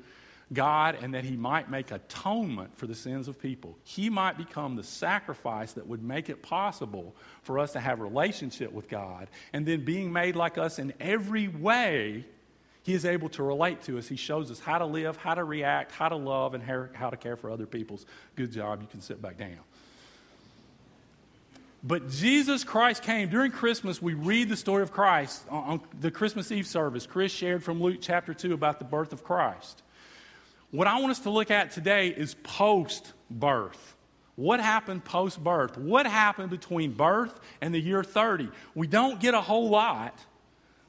God 0.53 0.99
and 1.01 1.15
that 1.15 1.25
he 1.25 1.35
might 1.35 1.71
make 1.71 1.93
atonement 1.93 2.77
for 2.77 2.87
the 2.87 2.95
sins 2.95 3.27
of 3.27 3.41
people. 3.41 3.79
He 3.85 4.11
might 4.11 4.37
become 4.37 4.77
the 4.77 4.85
sacrifice 4.85 5.73
that 5.73 5.87
would 5.87 6.03
make 6.03 6.29
it 6.29 6.43
possible 6.43 7.17
for 7.45 7.59
us 7.59 7.73
to 7.73 7.81
have 7.81 8.01
relationship 8.01 8.71
with 8.71 8.87
God. 8.87 9.31
And 9.55 9.65
then 9.65 9.87
being 9.87 10.13
made 10.13 10.37
like 10.37 10.59
us 10.59 10.79
in 10.79 10.93
every 11.01 11.49
way, 11.49 12.27
he 12.83 12.95
is 12.95 13.05
able 13.05 13.29
to 13.31 13.43
relate 13.43 13.83
to 13.83 13.99
us. 13.99 14.09
He 14.09 14.17
shows 14.17 14.51
us 14.51 14.59
how 14.59 14.79
to 14.79 14.87
live, 14.87 15.17
how 15.17 15.35
to 15.35 15.45
react, 15.45 15.93
how 15.93 16.09
to 16.09 16.17
love, 16.17 16.55
and 16.55 16.63
how 16.63 17.11
to 17.11 17.17
care 17.17 17.37
for 17.37 17.51
other 17.51 17.67
people's. 17.67 18.07
Good 18.35 18.53
job. 18.53 18.81
You 18.81 18.89
can 18.89 19.01
sit 19.01 19.23
back 19.23 19.39
down. 19.39 19.59
But 21.85 22.11
Jesus 22.11 22.63
Christ 22.63 23.03
came. 23.03 23.29
During 23.29 23.51
Christmas, 23.51 24.01
we 24.01 24.15
read 24.15 24.49
the 24.49 24.57
story 24.57 24.83
of 24.83 24.93
Christ 24.93 25.45
on 25.49 25.81
the 25.99 26.13
Christmas 26.13 26.53
Eve 26.53 26.67
service. 26.67 27.07
Chris 27.07 27.33
shared 27.33 27.65
from 27.65 27.83
Luke 27.83 27.99
chapter 28.01 28.33
2 28.35 28.53
about 28.53 28.79
the 28.79 28.85
birth 28.85 29.13
of 29.13 29.25
Christ. 29.25 29.83
What 30.71 30.87
I 30.87 31.01
want 31.01 31.11
us 31.11 31.19
to 31.21 31.31
look 31.31 31.51
at 31.51 31.73
today 31.73 32.09
is 32.09 32.35
post 32.43 33.13
birth. 33.31 33.97
What 34.37 34.61
happened 34.61 35.05
post 35.05 35.43
birth? 35.43 35.77
What 35.77 36.07
happened 36.07 36.51
between 36.51 36.93
birth 36.93 37.39
and 37.61 37.75
the 37.75 37.81
year 37.81 38.03
30? 38.03 38.49
We 38.75 38.87
don't 38.87 39.21
get 39.21 39.35
a 39.35 39.41
whole 39.41 39.69
lot 39.69 40.19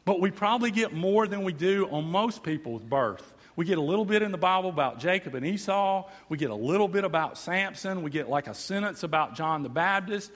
but 0.05 0.19
we 0.19 0.31
probably 0.31 0.71
get 0.71 0.93
more 0.93 1.27
than 1.27 1.43
we 1.43 1.53
do 1.53 1.87
on 1.89 2.05
most 2.05 2.43
people's 2.43 2.83
birth. 2.83 3.33
We 3.55 3.65
get 3.65 3.77
a 3.77 3.81
little 3.81 4.05
bit 4.05 4.21
in 4.21 4.31
the 4.31 4.37
Bible 4.37 4.69
about 4.69 4.99
Jacob 4.99 5.35
and 5.35 5.45
Esau. 5.45 6.09
We 6.27 6.37
get 6.37 6.49
a 6.49 6.55
little 6.55 6.87
bit 6.87 7.03
about 7.03 7.37
Samson. 7.37 8.01
We 8.01 8.09
get 8.09 8.27
like 8.27 8.47
a 8.47 8.53
sentence 8.53 9.03
about 9.03 9.35
John 9.35 9.63
the 9.63 9.69
Baptist. 9.69 10.31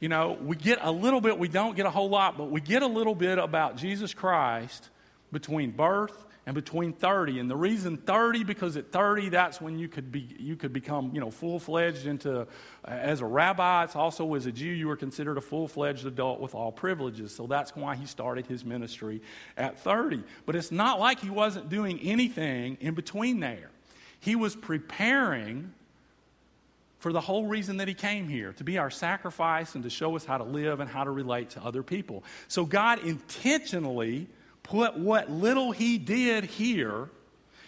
You 0.00 0.08
know, 0.08 0.38
we 0.42 0.56
get 0.56 0.78
a 0.80 0.90
little 0.90 1.20
bit, 1.20 1.38
we 1.38 1.48
don't 1.48 1.76
get 1.76 1.86
a 1.86 1.90
whole 1.90 2.08
lot, 2.08 2.36
but 2.36 2.50
we 2.50 2.60
get 2.60 2.82
a 2.82 2.86
little 2.86 3.14
bit 3.14 3.38
about 3.38 3.76
Jesus 3.76 4.14
Christ 4.14 4.88
between 5.30 5.70
birth 5.70 6.26
and 6.44 6.54
between 6.54 6.92
30 6.92 7.38
and 7.38 7.48
the 7.48 7.56
reason 7.56 7.96
30 7.96 8.42
because 8.42 8.76
at 8.76 8.90
30 8.90 9.28
that's 9.28 9.60
when 9.60 9.78
you 9.78 9.88
could 9.88 10.10
be 10.10 10.28
you 10.38 10.56
could 10.56 10.72
become 10.72 11.12
you 11.14 11.20
know 11.20 11.30
full-fledged 11.30 12.06
into 12.06 12.40
uh, 12.40 12.46
as 12.84 13.20
a 13.20 13.26
rabbi. 13.26 13.84
It's 13.84 13.94
also 13.94 14.34
as 14.34 14.46
a 14.46 14.52
jew 14.52 14.66
you 14.66 14.88
were 14.88 14.96
considered 14.96 15.38
a 15.38 15.40
full-fledged 15.40 16.04
adult 16.04 16.40
with 16.40 16.54
all 16.54 16.72
privileges. 16.72 17.34
So 17.34 17.46
that's 17.46 17.76
why 17.76 17.94
he 17.94 18.06
started 18.06 18.46
his 18.46 18.64
ministry 18.64 19.22
at 19.56 19.78
30 19.78 20.24
but 20.46 20.56
it's 20.56 20.72
not 20.72 20.98
like 20.98 21.20
he 21.20 21.30
wasn't 21.30 21.68
doing 21.68 22.00
anything 22.00 22.76
in 22.80 22.94
between 22.94 23.40
there. 23.40 23.70
He 24.18 24.36
was 24.36 24.56
preparing 24.56 25.72
for 26.98 27.12
the 27.12 27.20
whole 27.20 27.46
reason 27.46 27.78
that 27.78 27.88
he 27.88 27.94
came 27.94 28.28
here 28.28 28.52
to 28.52 28.64
be 28.64 28.78
our 28.78 28.90
sacrifice 28.90 29.74
and 29.74 29.82
to 29.82 29.90
show 29.90 30.14
us 30.14 30.24
how 30.24 30.38
to 30.38 30.44
live 30.44 30.78
and 30.78 30.88
how 30.88 31.02
to 31.02 31.10
relate 31.10 31.50
to 31.50 31.62
other 31.62 31.82
people. 31.82 32.24
So 32.48 32.64
god 32.64 33.00
intentionally 33.00 34.28
put 34.62 34.98
what 34.98 35.30
little 35.30 35.72
he 35.72 35.98
did 35.98 36.44
here, 36.44 37.10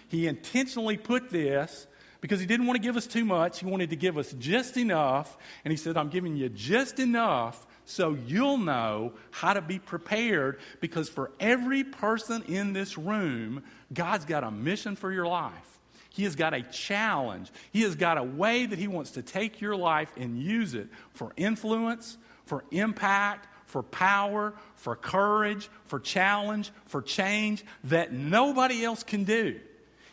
he 0.09 0.27
intentionally 0.27 0.97
put 0.97 1.31
this 1.31 1.87
because 2.21 2.41
he 2.41 2.47
didn't 2.47 2.67
want 2.67 2.77
to 2.77 2.83
give 2.83 2.97
us 2.97 3.07
too 3.07 3.25
much. 3.25 3.61
He 3.61 3.67
wanted 3.67 3.91
to 3.91 3.97
give 3.97 4.17
us 4.17 4.33
just 4.39 4.77
enough. 4.77 5.37
And 5.65 5.71
he 5.71 5.77
said, 5.77 5.97
I'm 5.97 6.09
giving 6.09 6.37
you 6.37 6.49
just 6.49 6.99
enough 6.99 7.67
so 7.85 8.17
you'll 8.27 8.59
know 8.59 9.13
how 9.31 9.53
to 9.53 9.61
be 9.61 9.79
prepared 9.79 10.61
because 10.81 11.09
for 11.09 11.33
every 11.39 11.85
person 11.85 12.43
in 12.45 12.73
this 12.73 12.97
room, 12.97 13.63
God's 13.93 14.25
got 14.25 14.43
a 14.43 14.51
mission 14.51 14.97
for 14.97 15.13
your 15.13 15.27
life. 15.27 15.75
He 16.09 16.25
has 16.25 16.37
got 16.37 16.55
a 16.55 16.63
challenge. 16.63 17.51
He 17.73 17.83
has 17.83 17.97
got 17.97 18.19
a 18.19 18.23
way 18.23 18.67
that 18.67 18.79
He 18.79 18.89
wants 18.89 19.13
to 19.13 19.23
take 19.23 19.61
your 19.61 19.77
life 19.77 20.13
and 20.17 20.41
use 20.41 20.75
it 20.75 20.89
for 21.13 21.33
influence, 21.37 22.17
for 22.47 22.65
impact, 22.71 23.49
for 23.67 23.83
power, 23.83 24.55
for 24.77 24.97
courage, 24.97 25.69
for 25.87 25.99
challenge, 26.01 26.71
for 26.87 27.03
change 27.03 27.65
that 27.85 28.13
nobody 28.13 28.85
else 28.85 29.03
can 29.03 29.25
do. 29.25 29.61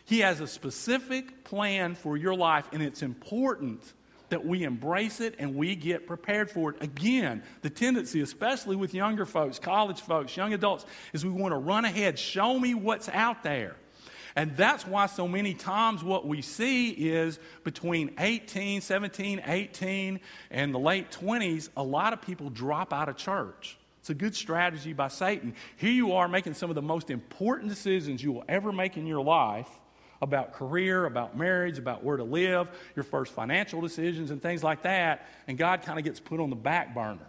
He 0.04 0.20
has 0.20 0.40
a 0.40 0.46
specific 0.46 1.44
plan 1.44 1.94
for 1.94 2.16
your 2.16 2.34
life, 2.34 2.68
and 2.72 2.82
it's 2.82 3.02
important 3.02 3.82
that 4.32 4.46
we 4.46 4.64
embrace 4.64 5.20
it 5.20 5.34
and 5.38 5.54
we 5.54 5.76
get 5.76 6.06
prepared 6.06 6.50
for 6.50 6.70
it. 6.70 6.82
Again, 6.82 7.42
the 7.60 7.68
tendency, 7.68 8.22
especially 8.22 8.76
with 8.76 8.94
younger 8.94 9.26
folks, 9.26 9.58
college 9.58 10.00
folks, 10.00 10.34
young 10.34 10.54
adults, 10.54 10.86
is 11.12 11.22
we 11.22 11.30
want 11.30 11.52
to 11.52 11.58
run 11.58 11.84
ahead, 11.84 12.18
show 12.18 12.58
me 12.58 12.72
what's 12.72 13.10
out 13.10 13.42
there. 13.42 13.76
And 14.34 14.56
that's 14.56 14.86
why 14.86 15.06
so 15.06 15.28
many 15.28 15.54
times 15.54 16.02
what 16.02 16.26
we 16.26 16.42
see 16.42 16.90
is 16.90 17.38
between 17.64 18.14
18, 18.18 18.80
17, 18.80 19.42
18, 19.46 20.20
and 20.50 20.74
the 20.74 20.78
late 20.78 21.10
20s, 21.10 21.68
a 21.76 21.82
lot 21.82 22.12
of 22.12 22.22
people 22.22 22.48
drop 22.50 22.92
out 22.92 23.08
of 23.08 23.16
church. 23.16 23.76
It's 24.00 24.10
a 24.10 24.14
good 24.14 24.34
strategy 24.34 24.92
by 24.92 25.08
Satan. 25.08 25.54
Here 25.76 25.92
you 25.92 26.14
are 26.14 26.26
making 26.26 26.54
some 26.54 26.70
of 26.70 26.74
the 26.74 26.82
most 26.82 27.10
important 27.10 27.68
decisions 27.68 28.22
you 28.22 28.32
will 28.32 28.44
ever 28.48 28.72
make 28.72 28.96
in 28.96 29.06
your 29.06 29.22
life 29.22 29.68
about 30.20 30.52
career, 30.52 31.04
about 31.04 31.36
marriage, 31.36 31.78
about 31.78 32.02
where 32.02 32.16
to 32.16 32.24
live, 32.24 32.68
your 32.96 33.02
first 33.02 33.32
financial 33.32 33.80
decisions, 33.80 34.30
and 34.30 34.40
things 34.40 34.62
like 34.62 34.82
that. 34.82 35.26
And 35.46 35.58
God 35.58 35.82
kind 35.82 35.98
of 35.98 36.04
gets 36.04 36.20
put 36.20 36.40
on 36.40 36.48
the 36.48 36.56
back 36.56 36.94
burner. 36.94 37.26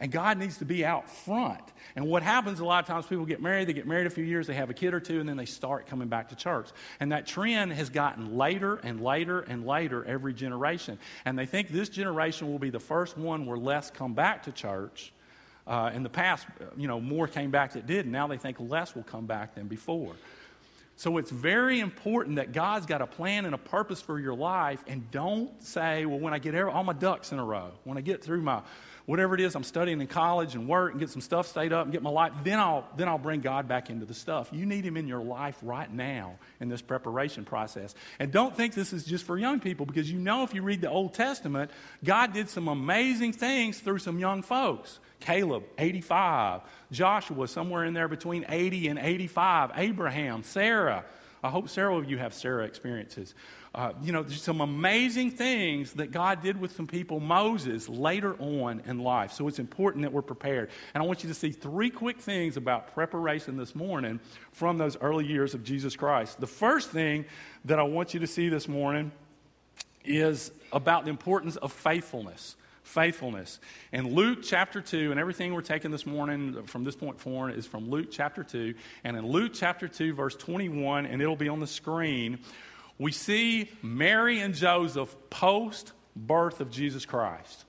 And 0.00 0.10
God 0.10 0.38
needs 0.38 0.56
to 0.58 0.64
be 0.64 0.82
out 0.82 1.10
front. 1.10 1.60
And 1.94 2.06
what 2.06 2.22
happens 2.22 2.58
a 2.60 2.64
lot 2.64 2.82
of 2.82 2.88
times, 2.88 3.06
people 3.06 3.26
get 3.26 3.42
married, 3.42 3.68
they 3.68 3.74
get 3.74 3.86
married 3.86 4.06
a 4.06 4.10
few 4.10 4.24
years, 4.24 4.46
they 4.46 4.54
have 4.54 4.70
a 4.70 4.74
kid 4.74 4.94
or 4.94 5.00
two, 5.00 5.20
and 5.20 5.28
then 5.28 5.36
they 5.36 5.44
start 5.44 5.86
coming 5.86 6.08
back 6.08 6.30
to 6.30 6.36
church. 6.36 6.70
And 7.00 7.12
that 7.12 7.26
trend 7.26 7.74
has 7.74 7.90
gotten 7.90 8.38
later 8.38 8.76
and 8.76 9.02
later 9.02 9.40
and 9.40 9.66
later 9.66 10.02
every 10.06 10.32
generation. 10.32 10.98
And 11.26 11.38
they 11.38 11.44
think 11.44 11.68
this 11.68 11.90
generation 11.90 12.50
will 12.50 12.58
be 12.58 12.70
the 12.70 12.80
first 12.80 13.18
one 13.18 13.44
where 13.44 13.58
less 13.58 13.90
come 13.90 14.14
back 14.14 14.44
to 14.44 14.52
church. 14.52 15.12
Uh, 15.66 15.90
in 15.94 16.02
the 16.02 16.08
past, 16.08 16.46
you 16.76 16.88
know, 16.88 16.98
more 17.00 17.28
came 17.28 17.50
back 17.50 17.74
that 17.74 17.86
did. 17.86 18.06
Now 18.06 18.26
they 18.26 18.38
think 18.38 18.56
less 18.58 18.94
will 18.94 19.02
come 19.02 19.26
back 19.26 19.54
than 19.54 19.68
before. 19.68 20.14
So 20.96 21.18
it's 21.18 21.30
very 21.30 21.80
important 21.80 22.36
that 22.36 22.52
God's 22.52 22.86
got 22.86 23.02
a 23.02 23.06
plan 23.06 23.44
and 23.44 23.54
a 23.54 23.58
purpose 23.58 24.02
for 24.02 24.18
your 24.18 24.34
life. 24.34 24.82
And 24.86 25.10
don't 25.10 25.62
say, 25.62 26.06
well, 26.06 26.18
when 26.18 26.34
I 26.34 26.38
get 26.38 26.54
all 26.56 26.84
my 26.84 26.92
ducks 26.94 27.32
in 27.32 27.38
a 27.38 27.44
row, 27.44 27.70
when 27.84 27.96
I 27.98 28.00
get 28.00 28.24
through 28.24 28.42
my 28.42 28.62
whatever 29.06 29.34
it 29.34 29.40
is 29.40 29.54
I'm 29.54 29.64
studying 29.64 30.00
in 30.00 30.06
college 30.06 30.54
and 30.54 30.68
work 30.68 30.92
and 30.92 31.00
get 31.00 31.10
some 31.10 31.20
stuff 31.20 31.46
stayed 31.46 31.72
up 31.72 31.84
and 31.84 31.92
get 31.92 32.02
my 32.02 32.10
life, 32.10 32.32
then 32.44 32.58
I'll, 32.58 32.88
then 32.96 33.08
I'll 33.08 33.18
bring 33.18 33.40
God 33.40 33.68
back 33.68 33.90
into 33.90 34.06
the 34.06 34.14
stuff. 34.14 34.48
You 34.52 34.66
need 34.66 34.84
Him 34.84 34.96
in 34.96 35.06
your 35.06 35.22
life 35.22 35.56
right 35.62 35.92
now 35.92 36.36
in 36.60 36.68
this 36.68 36.82
preparation 36.82 37.44
process. 37.44 37.94
And 38.18 38.30
don't 38.30 38.56
think 38.56 38.74
this 38.74 38.92
is 38.92 39.04
just 39.04 39.24
for 39.24 39.38
young 39.38 39.60
people 39.60 39.86
because 39.86 40.10
you 40.10 40.18
know 40.18 40.42
if 40.42 40.54
you 40.54 40.62
read 40.62 40.80
the 40.80 40.90
Old 40.90 41.14
Testament, 41.14 41.70
God 42.04 42.32
did 42.32 42.48
some 42.48 42.68
amazing 42.68 43.32
things 43.32 43.80
through 43.80 43.98
some 43.98 44.18
young 44.18 44.42
folks. 44.42 44.98
Caleb, 45.20 45.64
85. 45.78 46.62
Joshua, 46.90 47.46
somewhere 47.46 47.84
in 47.84 47.94
there 47.94 48.08
between 48.08 48.46
80 48.48 48.88
and 48.88 48.98
85. 48.98 49.72
Abraham, 49.76 50.42
Sarah. 50.42 51.04
I 51.42 51.48
hope 51.48 51.68
several 51.68 51.98
of 51.98 52.10
you 52.10 52.18
have 52.18 52.34
Sarah 52.34 52.64
experiences. 52.64 53.34
Uh, 53.74 53.92
you 54.02 54.12
know, 54.12 54.22
there's 54.22 54.42
some 54.42 54.60
amazing 54.60 55.30
things 55.30 55.92
that 55.92 56.10
God 56.10 56.42
did 56.42 56.60
with 56.60 56.74
some 56.76 56.86
people, 56.86 57.18
Moses, 57.18 57.88
later 57.88 58.34
on 58.38 58.82
in 58.84 58.98
life. 58.98 59.32
So 59.32 59.48
it's 59.48 59.58
important 59.58 60.02
that 60.02 60.12
we're 60.12 60.22
prepared. 60.22 60.70
And 60.92 61.02
I 61.02 61.06
want 61.06 61.22
you 61.22 61.28
to 61.28 61.34
see 61.34 61.50
three 61.50 61.88
quick 61.88 62.20
things 62.20 62.56
about 62.56 62.92
preparation 62.92 63.56
this 63.56 63.74
morning 63.74 64.20
from 64.52 64.76
those 64.76 64.96
early 65.00 65.24
years 65.24 65.54
of 65.54 65.64
Jesus 65.64 65.96
Christ. 65.96 66.40
The 66.40 66.46
first 66.46 66.90
thing 66.90 67.24
that 67.64 67.78
I 67.78 67.84
want 67.84 68.12
you 68.12 68.20
to 68.20 68.26
see 68.26 68.48
this 68.48 68.68
morning 68.68 69.12
is 70.04 70.50
about 70.72 71.04
the 71.04 71.10
importance 71.10 71.56
of 71.56 71.72
faithfulness 71.72 72.56
faithfulness. 72.82 73.60
In 73.92 74.14
Luke 74.14 74.40
chapter 74.42 74.80
2, 74.80 75.10
and 75.10 75.20
everything 75.20 75.54
we're 75.54 75.60
taking 75.62 75.90
this 75.90 76.06
morning 76.06 76.64
from 76.66 76.84
this 76.84 76.96
point 76.96 77.20
forward 77.20 77.56
is 77.56 77.66
from 77.66 77.90
Luke 77.90 78.08
chapter 78.10 78.42
2. 78.42 78.74
And 79.04 79.16
in 79.16 79.26
Luke 79.26 79.52
chapter 79.54 79.88
2, 79.88 80.14
verse 80.14 80.36
21, 80.36 81.06
and 81.06 81.20
it'll 81.22 81.36
be 81.36 81.48
on 81.48 81.60
the 81.60 81.66
screen, 81.66 82.38
we 82.98 83.12
see 83.12 83.70
Mary 83.82 84.40
and 84.40 84.54
Joseph 84.54 85.14
post 85.30 85.92
birth 86.14 86.60
of 86.60 86.70
Jesus 86.70 87.06
Christ. 87.06 87.64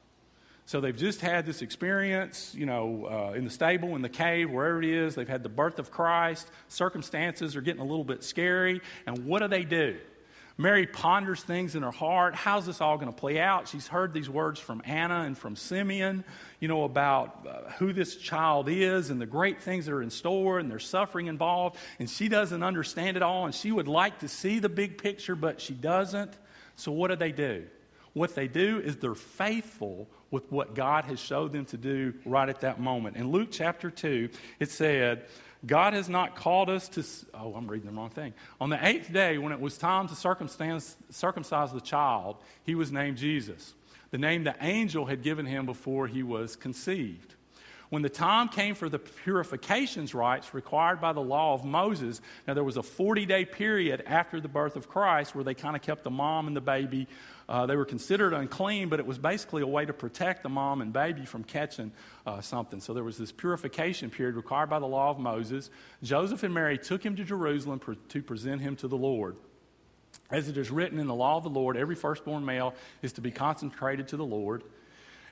So 0.66 0.80
they've 0.80 0.96
just 0.96 1.20
had 1.20 1.46
this 1.46 1.62
experience, 1.62 2.56
you 2.56 2.66
know, 2.66 3.06
uh, 3.06 3.34
in 3.34 3.44
the 3.44 3.50
stable, 3.50 3.96
in 3.96 4.02
the 4.02 4.10
cave, 4.10 4.50
wherever 4.50 4.82
it 4.82 4.88
is. 4.88 5.16
They've 5.16 5.28
had 5.28 5.44
the 5.44 5.50
birth 5.50 5.80
of 5.80 5.92
Christ. 5.92 6.50
Circumstances 6.70 7.56
are 7.56 7.62
getting 7.62 7.82
a 7.82 7.86
little 7.86 8.06
bit 8.06 8.24
scary. 8.24 8.82
And 9.06 9.26
what 9.26 9.42
do 9.42 9.50
they 9.50 9.66
do? 9.66 9.98
Mary 10.62 10.86
ponders 10.86 11.42
things 11.42 11.76
in 11.76 11.84
her 11.84 11.92
heart. 11.92 12.36
How's 12.36 12.66
this 12.66 12.82
all 12.82 12.98
going 12.98 13.12
to 13.12 13.18
play 13.18 13.40
out? 13.40 13.68
She's 13.68 13.88
heard 13.88 14.14
these 14.14 14.30
words 14.30 14.60
from 14.60 14.82
Anna 14.86 15.22
and 15.22 15.38
from 15.38 15.56
Simeon, 15.56 16.24
you 16.60 16.68
know, 16.68 16.84
about 16.84 17.48
uh, 17.48 17.72
who 17.72 17.92
this 17.92 18.16
child 18.16 18.70
is 18.70 19.10
and 19.10 19.20
the 19.20 19.26
great 19.26 19.62
things 19.62 19.88
that 19.88 19.94
are 19.94 20.02
in 20.02 20.12
store 20.12 20.60
and 20.60 20.70
there's 20.70 20.86
suffering 20.86 21.28
involved. 21.28 21.78
And 22.00 22.10
she 22.10 22.30
doesn't 22.30 22.62
understand 22.62 23.18
it 23.18 23.24
all. 23.24 23.46
And 23.46 23.56
she 23.56 23.72
would 23.72 23.88
like 23.88 24.20
to 24.20 24.28
see 24.28 24.60
the 24.60 24.70
big 24.70 24.98
picture, 24.98 25.36
but 25.36 25.60
she 25.60 25.74
doesn't. 25.74 26.38
So 26.76 26.92
what 26.92 27.10
do 27.10 27.16
they 27.16 27.32
do? 27.32 27.66
What 28.14 28.36
they 28.36 28.48
do 28.48 28.80
is 28.80 28.98
they're 28.98 29.16
faithful 29.16 30.08
with 30.32 30.50
what 30.52 30.76
God 30.76 31.06
has 31.06 31.20
showed 31.20 31.54
them 31.54 31.66
to 31.66 31.78
do 31.78 32.14
right 32.26 32.48
at 32.48 32.62
that 32.62 32.80
moment. 32.80 33.18
In 33.18 33.32
Luke 33.32 33.50
chapter 33.52 33.90
2, 33.90 34.30
it 34.60 34.70
said, 34.70 35.26
God 35.66 35.94
has 35.94 36.10
not 36.10 36.36
called 36.36 36.70
us 36.70 36.90
to. 36.90 37.04
Oh, 37.34 37.54
I'm 37.54 37.68
reading 37.68 37.90
the 37.90 37.96
wrong 37.96 38.10
thing. 38.10 38.34
On 38.60 38.70
the 38.70 38.84
eighth 38.86 39.14
day, 39.14 39.38
when 39.38 39.52
it 39.52 39.60
was 39.60 39.78
time 39.78 40.08
to 40.08 40.16
circumcise 40.16 40.96
the 41.72 41.82
child, 41.82 42.38
he 42.64 42.74
was 42.74 42.92
named 42.92 43.18
Jesus, 43.18 43.74
the 44.10 44.18
name 44.18 44.44
the 44.44 44.56
angel 44.60 45.06
had 45.06 45.22
given 45.22 45.46
him 45.46 45.66
before 45.66 46.08
he 46.08 46.24
was 46.24 46.56
conceived. 46.56 47.36
When 47.92 48.02
the 48.02 48.10
time 48.10 48.48
came 48.48 48.74
for 48.76 48.88
the 48.88 49.00
purifications 49.00 50.16
rites 50.16 50.54
required 50.54 51.02
by 51.02 51.12
the 51.12 51.20
law 51.20 51.54
of 51.54 51.66
Moses, 51.66 52.22
now 52.48 52.54
there 52.54 52.64
was 52.64 52.78
a 52.78 52.84
40 52.84 53.26
day 53.26 53.44
period 53.44 54.04
after 54.08 54.40
the 54.40 54.48
birth 54.48 54.78
of 54.78 54.88
Christ 54.88 55.36
where 55.36 55.44
they 55.44 55.54
kind 55.54 55.76
of 55.76 55.82
kept 55.82 56.06
the 56.06 56.10
mom 56.10 56.48
and 56.48 56.56
the 56.56 56.62
baby 56.62 57.08
uh, 57.50 57.66
they 57.66 57.76
were 57.76 57.84
considered 57.84 58.32
unclean, 58.32 58.88
but 58.88 59.02
it 59.02 59.06
was 59.06 59.18
basically 59.18 59.62
a 59.62 59.68
way 59.68 59.86
to 59.86 59.92
protect 59.92 60.42
the 60.42 60.48
mom 60.48 60.82
and 60.82 60.94
baby 60.94 61.26
from 61.26 61.44
catching 61.44 61.92
uh, 62.26 62.40
something. 62.40 62.80
So 62.80 62.94
there 62.94 63.04
was 63.04 63.18
this 63.18 63.34
purification 63.34 64.10
period 64.10 64.38
required 64.38 64.70
by 64.70 64.80
the 64.80 64.88
law 64.88 65.10
of 65.10 65.20
Moses. 65.20 65.70
Joseph 66.02 66.44
and 66.44 66.54
Mary 66.54 66.78
took 66.78 67.04
him 67.04 67.18
to 67.18 67.26
Jerusalem 67.26 67.82
to 68.08 68.22
present 68.22 68.62
him 68.62 68.78
to 68.78 68.88
the 68.88 68.96
Lord. 68.96 69.36
As 70.30 70.48
it 70.48 70.56
is 70.56 70.72
written 70.72 70.98
in 70.98 71.08
the 71.08 71.14
law 71.14 71.36
of 71.36 71.44
the 71.44 71.50
Lord, 71.50 71.76
every 71.76 71.96
firstborn 71.96 72.46
male 72.46 72.74
is 73.02 73.12
to 73.14 73.22
be 73.22 73.32
consecrated 73.32 74.08
to 74.08 74.16
the 74.16 74.24
Lord 74.24 74.64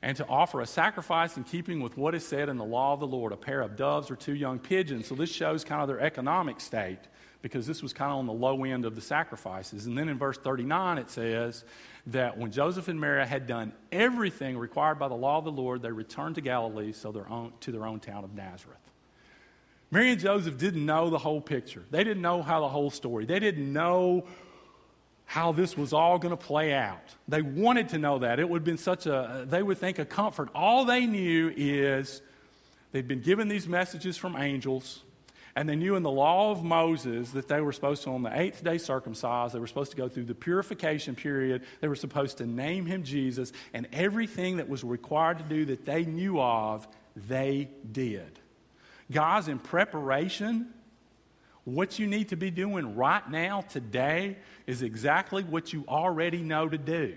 and 0.02 0.16
to 0.18 0.28
offer 0.28 0.62
a 0.62 0.66
sacrifice 0.66 1.38
in 1.38 1.44
keeping 1.44 1.82
with 1.82 1.98
what 1.98 2.16
is 2.16 2.26
said 2.26 2.50
in 2.50 2.58
the 2.58 2.66
law 2.66 2.94
of 2.94 3.00
the 3.00 3.08
Lord 3.08 3.32
a 3.32 3.38
pair 3.38 3.62
of 3.62 3.76
doves 3.76 4.10
or 4.10 4.16
two 4.16 4.36
young 4.36 4.60
pigeons. 4.60 5.08
So 5.08 5.16
this 5.16 5.32
shows 5.32 5.64
kind 5.64 5.82
of 5.82 5.88
their 5.88 6.00
economic 6.00 6.60
state 6.60 7.00
because 7.42 7.66
this 7.66 7.82
was 7.82 7.94
kind 7.94 8.12
of 8.12 8.18
on 8.18 8.26
the 8.26 8.34
low 8.34 8.64
end 8.64 8.86
of 8.86 8.96
the 8.96 9.02
sacrifices. 9.02 9.86
And 9.86 9.98
then 9.98 10.10
in 10.10 10.18
verse 10.18 10.38
39 10.38 10.98
it 10.98 11.10
says, 11.10 11.64
that 12.08 12.38
when 12.38 12.52
Joseph 12.52 12.88
and 12.88 13.00
Mary 13.00 13.26
had 13.26 13.48
done 13.48 13.72
everything 13.92 14.58
required 14.58 15.00
by 15.00 15.08
the 15.08 15.16
law 15.16 15.38
of 15.38 15.46
the 15.46 15.52
Lord, 15.52 15.82
they 15.82 15.92
returned 15.92 16.36
to 16.36 16.42
Galilee, 16.42 16.92
so 16.92 17.12
their 17.12 17.30
own, 17.30 17.54
to 17.62 17.72
their 17.72 17.86
own 17.86 18.00
town 18.00 18.24
of 18.24 18.34
Nazareth. 18.34 18.78
Mary 19.92 20.12
and 20.12 20.20
Joseph 20.20 20.58
didn't 20.58 20.86
know 20.86 21.10
the 21.10 21.18
whole 21.18 21.42
picture. 21.42 21.84
They 21.90 22.04
didn't 22.04 22.22
know 22.22 22.42
how 22.42 22.62
the 22.62 22.68
whole 22.68 22.92
story. 22.92 23.26
They 23.26 23.40
didn't 23.40 23.72
know 23.72 24.26
how 25.30 25.52
this 25.52 25.78
was 25.78 25.94
all 25.94 26.18
going 26.18 26.36
to 26.36 26.44
play 26.44 26.74
out. 26.74 27.14
They 27.28 27.44
wanted 27.44 27.90
to 27.90 28.00
know 28.00 28.18
that. 28.18 28.40
It 28.40 28.50
would 28.50 28.62
have 28.62 28.66
been 28.66 28.80
such 28.80 29.06
a, 29.06 29.46
they 29.48 29.62
would 29.62 29.78
think, 29.78 30.00
a 30.00 30.06
comfort. 30.06 30.50
All 30.56 30.86
they 30.86 31.06
knew 31.06 31.54
is 31.56 32.24
they'd 32.94 33.08
been 33.08 33.22
given 33.22 33.48
these 33.48 33.68
messages 33.68 34.18
from 34.18 34.36
angels. 34.36 35.04
And 35.56 35.70
they 35.70 35.76
knew 35.76 35.96
in 35.96 36.02
the 36.02 36.10
law 36.10 36.50
of 36.50 36.64
Moses 36.64 37.30
that 37.32 37.48
they 37.48 37.62
were 37.62 37.72
supposed 37.72 38.02
to, 38.06 38.10
on 38.10 38.24
the 38.24 38.40
eighth 38.40 38.64
day, 38.64 38.80
circumcise. 38.80 39.54
They 39.54 39.60
were 39.60 39.68
supposed 39.68 39.92
to 39.92 39.98
go 39.98 40.10
through 40.10 40.26
the 40.26 40.34
purification 40.34 41.14
period. 41.14 41.62
They 41.80 41.88
were 41.88 41.96
supposed 41.96 42.40
to 42.40 42.48
name 42.48 42.88
him 42.88 43.04
Jesus. 43.04 43.54
And 43.72 43.88
everything 43.94 44.58
that 44.58 44.68
was 44.68 44.84
required 44.84 45.38
to 45.38 45.44
do 45.44 45.66
that 45.66 45.86
they 45.86 46.06
knew 46.06 46.42
of, 46.42 46.88
they 47.28 47.70
did. 47.92 48.40
Guys, 49.12 49.48
in 49.48 49.60
preparation, 49.60 50.74
what 51.66 52.00
you 52.00 52.08
need 52.08 52.30
to 52.30 52.36
be 52.36 52.52
doing 52.52 52.96
right 52.96 53.30
now, 53.30 53.62
today, 53.62 54.38
is 54.66 54.82
exactly 54.82 55.44
what 55.44 55.74
you 55.74 55.86
already 55.88 56.42
know 56.42 56.68
to 56.68 56.78
do. 56.78 57.16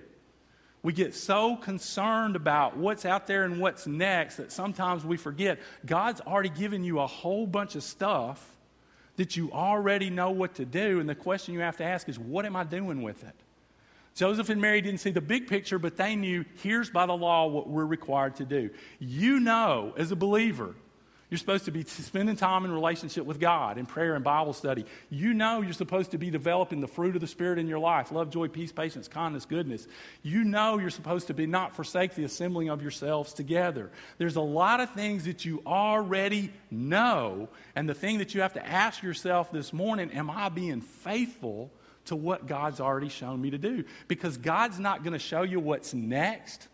We 0.82 0.92
get 0.92 1.14
so 1.14 1.56
concerned 1.56 2.34
about 2.34 2.76
what's 2.76 3.04
out 3.04 3.26
there 3.28 3.44
and 3.44 3.60
what's 3.60 3.86
next 3.86 4.36
that 4.36 4.50
sometimes 4.50 5.04
we 5.04 5.16
forget 5.16 5.60
God's 5.86 6.20
already 6.20 6.48
given 6.48 6.82
you 6.82 6.98
a 6.98 7.06
whole 7.06 7.46
bunch 7.46 7.76
of 7.76 7.84
stuff 7.84 8.44
that 9.16 9.36
you 9.36 9.52
already 9.52 10.10
know 10.10 10.30
what 10.30 10.56
to 10.56 10.64
do. 10.64 10.98
And 10.98 11.08
the 11.08 11.14
question 11.14 11.54
you 11.54 11.60
have 11.60 11.76
to 11.76 11.84
ask 11.84 12.08
is, 12.08 12.18
what 12.18 12.44
am 12.44 12.56
I 12.56 12.64
doing 12.64 13.02
with 13.02 13.22
it? 13.22 13.34
Joseph 14.14 14.50
and 14.50 14.60
Mary 14.60 14.80
didn't 14.80 15.00
see 15.00 15.10
the 15.10 15.20
big 15.20 15.46
picture, 15.46 15.78
but 15.78 15.96
they 15.96 16.16
knew 16.16 16.44
here's 16.62 16.90
by 16.90 17.06
the 17.06 17.16
law 17.16 17.46
what 17.46 17.68
we're 17.68 17.86
required 17.86 18.36
to 18.36 18.44
do. 18.44 18.70
You 18.98 19.40
know, 19.40 19.94
as 19.96 20.10
a 20.10 20.16
believer, 20.16 20.74
you're 21.32 21.38
supposed 21.38 21.64
to 21.64 21.70
be 21.70 21.82
spending 21.82 22.36
time 22.36 22.66
in 22.66 22.70
relationship 22.70 23.24
with 23.24 23.40
God 23.40 23.78
in 23.78 23.86
prayer 23.86 24.16
and 24.16 24.22
Bible 24.22 24.52
study. 24.52 24.84
You 25.08 25.32
know 25.32 25.62
you're 25.62 25.72
supposed 25.72 26.10
to 26.10 26.18
be 26.18 26.28
developing 26.28 26.82
the 26.82 26.86
fruit 26.86 27.14
of 27.14 27.22
the 27.22 27.26
Spirit 27.26 27.58
in 27.58 27.68
your 27.68 27.78
life 27.78 28.12
love, 28.12 28.28
joy, 28.28 28.48
peace, 28.48 28.70
patience, 28.70 29.08
kindness, 29.08 29.46
goodness. 29.46 29.88
You 30.22 30.44
know 30.44 30.78
you're 30.78 30.90
supposed 30.90 31.28
to 31.28 31.34
be 31.34 31.46
not 31.46 31.74
forsake 31.74 32.14
the 32.14 32.24
assembling 32.24 32.68
of 32.68 32.82
yourselves 32.82 33.32
together. 33.32 33.90
There's 34.18 34.36
a 34.36 34.42
lot 34.42 34.80
of 34.80 34.90
things 34.90 35.24
that 35.24 35.42
you 35.46 35.62
already 35.66 36.52
know. 36.70 37.48
And 37.74 37.88
the 37.88 37.94
thing 37.94 38.18
that 38.18 38.34
you 38.34 38.42
have 38.42 38.52
to 38.52 38.66
ask 38.66 39.02
yourself 39.02 39.50
this 39.50 39.72
morning 39.72 40.10
am 40.10 40.28
I 40.28 40.50
being 40.50 40.82
faithful 40.82 41.70
to 42.04 42.14
what 42.14 42.46
God's 42.46 42.78
already 42.78 43.08
shown 43.08 43.40
me 43.40 43.52
to 43.52 43.58
do? 43.58 43.84
Because 44.06 44.36
God's 44.36 44.78
not 44.78 45.02
going 45.02 45.14
to 45.14 45.18
show 45.18 45.44
you 45.44 45.60
what's 45.60 45.94
next 45.94 46.68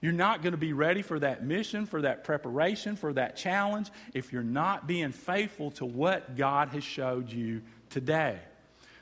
you're 0.00 0.12
not 0.12 0.42
going 0.42 0.52
to 0.52 0.58
be 0.58 0.72
ready 0.72 1.02
for 1.02 1.18
that 1.18 1.44
mission, 1.44 1.86
for 1.86 2.02
that 2.02 2.24
preparation, 2.24 2.96
for 2.96 3.12
that 3.12 3.36
challenge 3.36 3.90
if 4.14 4.32
you're 4.32 4.42
not 4.42 4.86
being 4.86 5.12
faithful 5.12 5.70
to 5.72 5.84
what 5.84 6.36
God 6.36 6.70
has 6.70 6.82
showed 6.82 7.30
you 7.30 7.62
today. 7.90 8.38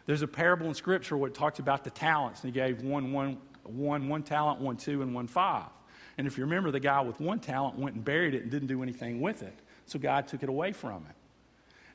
There's 0.07 0.23
a 0.23 0.29
parable 0.29 0.67
in 0.67 0.75
Scripture 0.75 1.17
where 1.17 1.29
it 1.29 1.35
talks 1.35 1.59
about 1.59 1.85
the 1.85 1.91
talents, 1.91 2.43
and 2.43 2.53
he 2.53 2.59
gave 2.59 2.83
one, 2.83 3.13
one, 3.13 3.39
one, 3.63 4.09
one 4.09 4.23
talent, 4.23 4.61
one 4.61 4.77
two, 4.77 5.03
and 5.03 5.15
one 5.15 5.27
five. 5.27 5.69
And 6.17 6.27
if 6.27 6.37
you 6.37 6.45
remember, 6.45 6.71
the 6.71 6.81
guy 6.81 7.01
with 7.01 7.21
one 7.21 7.39
talent 7.39 7.79
went 7.79 7.95
and 7.95 8.05
buried 8.05 8.35
it 8.35 8.43
and 8.43 8.51
didn't 8.51 8.69
do 8.69 8.83
anything 8.83 9.21
with 9.21 9.43
it. 9.43 9.57
So 9.87 9.99
God 9.99 10.27
took 10.27 10.43
it 10.43 10.49
away 10.49 10.73
from 10.73 11.05
him. 11.05 11.15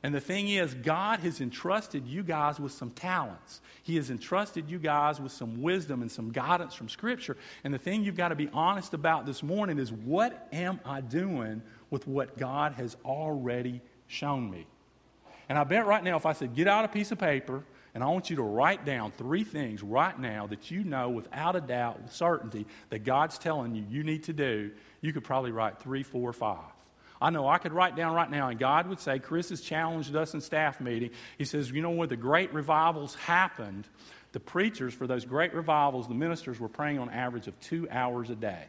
And 0.04 0.14
the 0.14 0.20
thing 0.20 0.50
is, 0.50 0.74
God 0.74 1.20
has 1.20 1.40
entrusted 1.40 2.06
you 2.06 2.22
guys 2.22 2.60
with 2.60 2.72
some 2.72 2.90
talents. 2.90 3.62
He 3.82 3.96
has 3.96 4.10
entrusted 4.10 4.68
you 4.68 4.78
guys 4.78 5.18
with 5.18 5.32
some 5.32 5.62
wisdom 5.62 6.02
and 6.02 6.12
some 6.12 6.30
guidance 6.30 6.74
from 6.74 6.90
Scripture. 6.90 7.38
And 7.64 7.72
the 7.72 7.78
thing 7.78 8.04
you've 8.04 8.14
got 8.14 8.28
to 8.28 8.34
be 8.34 8.50
honest 8.52 8.92
about 8.92 9.24
this 9.24 9.42
morning 9.42 9.78
is 9.78 9.90
what 9.90 10.46
am 10.52 10.78
I 10.84 11.00
doing 11.00 11.62
with 11.88 12.06
what 12.06 12.36
God 12.36 12.74
has 12.74 12.98
already 13.02 13.80
shown 14.06 14.50
me? 14.50 14.66
And 15.48 15.56
I 15.56 15.64
bet 15.64 15.86
right 15.86 16.04
now, 16.04 16.16
if 16.16 16.26
I 16.26 16.34
said, 16.34 16.54
get 16.54 16.68
out 16.68 16.84
a 16.84 16.88
piece 16.88 17.10
of 17.10 17.18
paper 17.18 17.64
and 17.94 18.04
I 18.04 18.08
want 18.08 18.28
you 18.28 18.36
to 18.36 18.42
write 18.42 18.84
down 18.84 19.10
three 19.10 19.42
things 19.42 19.82
right 19.82 20.18
now 20.20 20.46
that 20.48 20.70
you 20.70 20.84
know 20.84 21.08
without 21.08 21.56
a 21.56 21.62
doubt, 21.62 22.02
with 22.02 22.12
certainty, 22.12 22.66
that 22.90 23.04
God's 23.04 23.38
telling 23.38 23.74
you 23.74 23.86
you 23.88 24.04
need 24.04 24.24
to 24.24 24.34
do, 24.34 24.70
you 25.00 25.14
could 25.14 25.24
probably 25.24 25.50
write 25.50 25.78
three, 25.78 26.02
four, 26.02 26.30
five. 26.34 26.73
I 27.20 27.30
know 27.30 27.48
I 27.48 27.58
could 27.58 27.72
write 27.72 27.96
down 27.96 28.14
right 28.14 28.30
now, 28.30 28.48
and 28.48 28.58
God 28.58 28.88
would 28.88 29.00
say, 29.00 29.18
Chris 29.18 29.50
has 29.50 29.60
challenged 29.60 30.14
us 30.14 30.34
in 30.34 30.40
staff 30.40 30.80
meeting. 30.80 31.10
He 31.38 31.44
says, 31.44 31.70
You 31.70 31.82
know, 31.82 31.90
when 31.90 32.08
the 32.08 32.16
great 32.16 32.52
revivals 32.52 33.14
happened, 33.14 33.86
the 34.32 34.40
preachers 34.40 34.92
for 34.92 35.06
those 35.06 35.24
great 35.24 35.54
revivals, 35.54 36.08
the 36.08 36.14
ministers 36.14 36.58
were 36.58 36.68
praying 36.68 36.98
on 36.98 37.08
average 37.10 37.46
of 37.46 37.58
two 37.60 37.88
hours 37.90 38.30
a 38.30 38.34
day. 38.34 38.64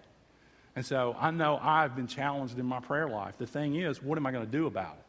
And 0.76 0.86
so 0.86 1.16
I 1.20 1.32
know 1.32 1.58
I've 1.62 1.96
been 1.96 2.08
challenged 2.08 2.60
in 2.60 2.66
my 2.66 2.80
prayer 2.80 3.08
life. 3.08 3.38
The 3.38 3.48
thing 3.48 3.76
is, 3.76 4.04
what 4.04 4.18
am 4.18 4.26
I 4.26 4.32
going 4.32 4.46
to 4.46 4.52
do 4.52 4.68
about 4.68 4.98
it? 5.00 5.05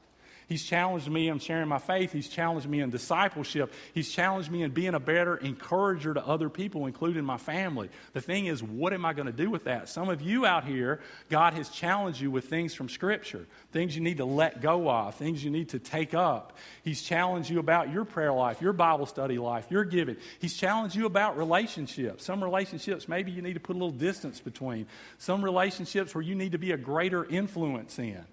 He's 0.48 0.62
challenged 0.62 1.10
me 1.10 1.28
in 1.28 1.40
sharing 1.40 1.68
my 1.68 1.78
faith. 1.78 2.12
He's 2.12 2.28
challenged 2.28 2.68
me 2.68 2.80
in 2.80 2.90
discipleship. 2.90 3.72
He's 3.92 4.08
challenged 4.08 4.48
me 4.48 4.62
in 4.62 4.70
being 4.70 4.94
a 4.94 5.00
better 5.00 5.36
encourager 5.36 6.14
to 6.14 6.24
other 6.24 6.48
people, 6.48 6.86
including 6.86 7.24
my 7.24 7.36
family. 7.36 7.90
The 8.12 8.20
thing 8.20 8.46
is, 8.46 8.62
what 8.62 8.92
am 8.92 9.04
I 9.04 9.12
going 9.12 9.26
to 9.26 9.32
do 9.32 9.50
with 9.50 9.64
that? 9.64 9.88
Some 9.88 10.08
of 10.08 10.22
you 10.22 10.46
out 10.46 10.64
here, 10.64 11.00
God 11.30 11.54
has 11.54 11.68
challenged 11.68 12.20
you 12.20 12.30
with 12.30 12.44
things 12.44 12.74
from 12.74 12.88
Scripture, 12.88 13.44
things 13.72 13.96
you 13.96 14.02
need 14.02 14.18
to 14.18 14.24
let 14.24 14.60
go 14.60 14.88
of, 14.88 15.16
things 15.16 15.42
you 15.42 15.50
need 15.50 15.70
to 15.70 15.80
take 15.80 16.14
up. 16.14 16.56
He's 16.84 17.02
challenged 17.02 17.50
you 17.50 17.58
about 17.58 17.92
your 17.92 18.04
prayer 18.04 18.32
life, 18.32 18.62
your 18.62 18.72
Bible 18.72 19.06
study 19.06 19.38
life, 19.38 19.66
your 19.68 19.82
giving. 19.84 20.16
He's 20.38 20.56
challenged 20.56 20.94
you 20.94 21.06
about 21.06 21.36
relationships. 21.36 22.24
Some 22.24 22.42
relationships, 22.42 23.08
maybe 23.08 23.32
you 23.32 23.42
need 23.42 23.54
to 23.54 23.60
put 23.60 23.74
a 23.74 23.80
little 23.80 23.90
distance 23.90 24.38
between. 24.38 24.86
Some 25.18 25.44
relationships 25.44 26.14
where 26.14 26.22
you 26.22 26.36
need 26.36 26.52
to 26.52 26.58
be 26.58 26.70
a 26.70 26.76
greater 26.76 27.24
influence 27.24 27.98
in 27.98 28.24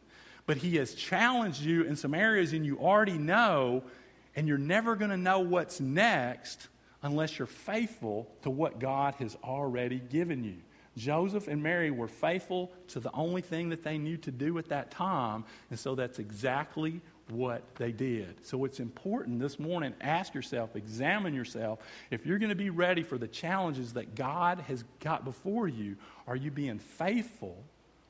but 0.45 0.57
He 0.57 0.75
has 0.77 0.93
challenged 0.93 1.61
you 1.61 1.83
in 1.83 1.95
some 1.95 2.13
areas 2.13 2.53
and 2.53 2.65
you 2.65 2.79
already 2.79 3.17
know, 3.17 3.83
and 4.35 4.47
you're 4.47 4.57
never 4.57 4.95
going 4.95 5.11
to 5.11 5.17
know 5.17 5.39
what's 5.39 5.79
next 5.79 6.67
unless 7.01 7.37
you're 7.37 7.45
faithful 7.45 8.29
to 8.43 8.49
what 8.49 8.79
God 8.79 9.15
has 9.15 9.37
already 9.43 9.99
given 9.99 10.43
you. 10.43 10.57
Joseph 10.95 11.47
and 11.47 11.61
Mary 11.61 11.91
were 11.91 12.07
faithful 12.07 12.71
to 12.89 12.99
the 12.99 13.11
only 13.13 13.41
thing 13.41 13.69
that 13.69 13.83
they 13.83 13.97
knew 13.97 14.17
to 14.17 14.31
do 14.31 14.57
at 14.57 14.69
that 14.69 14.91
time, 14.91 15.43
and 15.69 15.79
so 15.79 15.95
that's 15.95 16.19
exactly 16.19 17.01
what 17.29 17.63
they 17.75 17.91
did. 17.91 18.45
So 18.45 18.65
it's 18.65 18.79
important 18.79 19.39
this 19.39 19.57
morning, 19.57 19.93
ask 20.01 20.33
yourself, 20.33 20.75
examine 20.75 21.33
yourself. 21.33 21.79
If 22.11 22.25
you're 22.25 22.37
going 22.37 22.49
to 22.49 22.55
be 22.55 22.69
ready 22.69 23.01
for 23.01 23.17
the 23.17 23.27
challenges 23.27 23.93
that 23.93 24.15
God 24.15 24.59
has 24.67 24.83
got 24.99 25.25
before 25.25 25.67
you, 25.67 25.95
are 26.27 26.35
you 26.35 26.51
being 26.51 26.79
faithful 26.79 27.63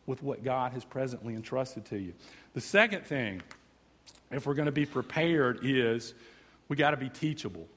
with 0.06 0.22
what 0.22 0.44
God 0.44 0.74
has 0.74 0.84
presently 0.84 1.36
entrusted 1.36 1.86
to 1.86 1.98
you. 1.98 2.14
The 2.54 2.62
second 2.62 3.06
thing, 3.06 3.42
if 4.32 4.46
we're 4.46 4.54
going 4.54 4.68
to 4.68 4.72
be 4.72 4.86
prepared, 4.86 5.60
is 5.64 6.14
we 6.68 6.76
got 6.76 6.92
to 6.92 6.98
be 6.98 7.10
teachable. 7.10 7.68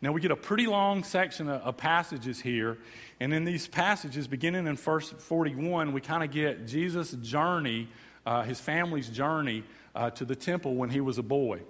Now, 0.00 0.12
we 0.12 0.20
get 0.20 0.30
a 0.30 0.36
pretty 0.36 0.66
long 0.66 1.02
section 1.02 1.48
of, 1.48 1.60
of 1.62 1.76
passages 1.76 2.40
here, 2.40 2.78
and 3.18 3.34
in 3.34 3.44
these 3.44 3.66
passages, 3.66 4.28
beginning 4.28 4.66
in 4.66 4.76
verse 4.76 5.10
41, 5.10 5.92
we 5.92 6.00
kind 6.00 6.22
of 6.22 6.30
get 6.30 6.66
Jesus' 6.66 7.12
journey, 7.12 7.88
uh, 8.24 8.42
his 8.42 8.60
family's 8.60 9.08
journey 9.08 9.64
uh, 9.94 10.10
to 10.10 10.24
the 10.24 10.36
temple 10.36 10.76
when 10.76 10.90
he 10.90 11.00
was 11.00 11.18
a 11.18 11.22
boy. 11.22 11.60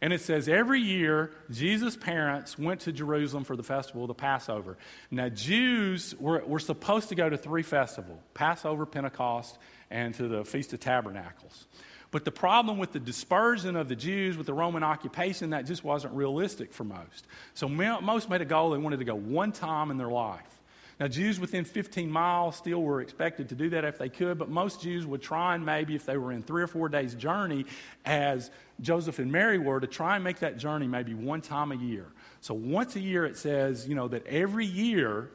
And 0.00 0.12
it 0.12 0.20
says 0.20 0.48
every 0.48 0.80
year, 0.80 1.32
Jesus' 1.50 1.96
parents 1.96 2.58
went 2.58 2.80
to 2.82 2.92
Jerusalem 2.92 3.44
for 3.44 3.56
the 3.56 3.62
festival 3.62 4.04
of 4.04 4.08
the 4.08 4.14
Passover. 4.14 4.78
Now, 5.10 5.28
Jews 5.28 6.14
were, 6.20 6.42
were 6.46 6.60
supposed 6.60 7.08
to 7.08 7.14
go 7.14 7.28
to 7.28 7.36
three 7.36 7.62
festivals 7.62 8.20
Passover, 8.34 8.86
Pentecost, 8.86 9.58
and 9.90 10.14
to 10.14 10.28
the 10.28 10.44
Feast 10.44 10.72
of 10.72 10.80
Tabernacles. 10.80 11.66
But 12.10 12.24
the 12.24 12.30
problem 12.30 12.78
with 12.78 12.92
the 12.92 13.00
dispersion 13.00 13.76
of 13.76 13.88
the 13.88 13.96
Jews 13.96 14.36
with 14.36 14.46
the 14.46 14.54
Roman 14.54 14.82
occupation, 14.82 15.50
that 15.50 15.66
just 15.66 15.84
wasn't 15.84 16.14
realistic 16.14 16.72
for 16.72 16.84
most. 16.84 17.26
So 17.54 17.68
most 17.68 18.30
made 18.30 18.40
a 18.40 18.46
goal 18.46 18.70
they 18.70 18.78
wanted 18.78 19.00
to 19.00 19.04
go 19.04 19.14
one 19.14 19.52
time 19.52 19.90
in 19.90 19.98
their 19.98 20.08
life. 20.08 20.57
Now, 21.00 21.06
Jews 21.06 21.38
within 21.38 21.64
15 21.64 22.10
miles 22.10 22.56
still 22.56 22.82
were 22.82 23.00
expected 23.00 23.50
to 23.50 23.54
do 23.54 23.70
that 23.70 23.84
if 23.84 23.98
they 23.98 24.08
could, 24.08 24.36
but 24.36 24.48
most 24.48 24.82
Jews 24.82 25.06
would 25.06 25.22
try 25.22 25.54
and 25.54 25.64
maybe, 25.64 25.94
if 25.94 26.04
they 26.04 26.16
were 26.16 26.32
in 26.32 26.42
three 26.42 26.62
or 26.62 26.66
four 26.66 26.88
days' 26.88 27.14
journey, 27.14 27.66
as 28.04 28.50
Joseph 28.80 29.20
and 29.20 29.30
Mary 29.30 29.58
were, 29.58 29.78
to 29.78 29.86
try 29.86 30.16
and 30.16 30.24
make 30.24 30.40
that 30.40 30.58
journey 30.58 30.88
maybe 30.88 31.14
one 31.14 31.40
time 31.40 31.70
a 31.70 31.76
year. 31.76 32.06
So 32.40 32.52
once 32.52 32.96
a 32.96 33.00
year, 33.00 33.24
it 33.24 33.36
says, 33.36 33.88
you 33.88 33.94
know, 33.94 34.08
that 34.08 34.26
every 34.26 34.66
year 34.66 35.30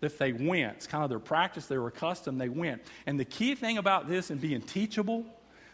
that 0.00 0.16
they 0.18 0.32
went, 0.32 0.76
it's 0.76 0.86
kind 0.86 1.02
of 1.02 1.10
their 1.10 1.18
practice, 1.18 1.66
they 1.66 1.78
were 1.78 1.88
accustomed, 1.88 2.40
they 2.40 2.48
went. 2.48 2.82
And 3.04 3.18
the 3.18 3.24
key 3.24 3.56
thing 3.56 3.78
about 3.78 4.08
this 4.08 4.30
and 4.30 4.40
being 4.40 4.60
teachable, 4.60 5.24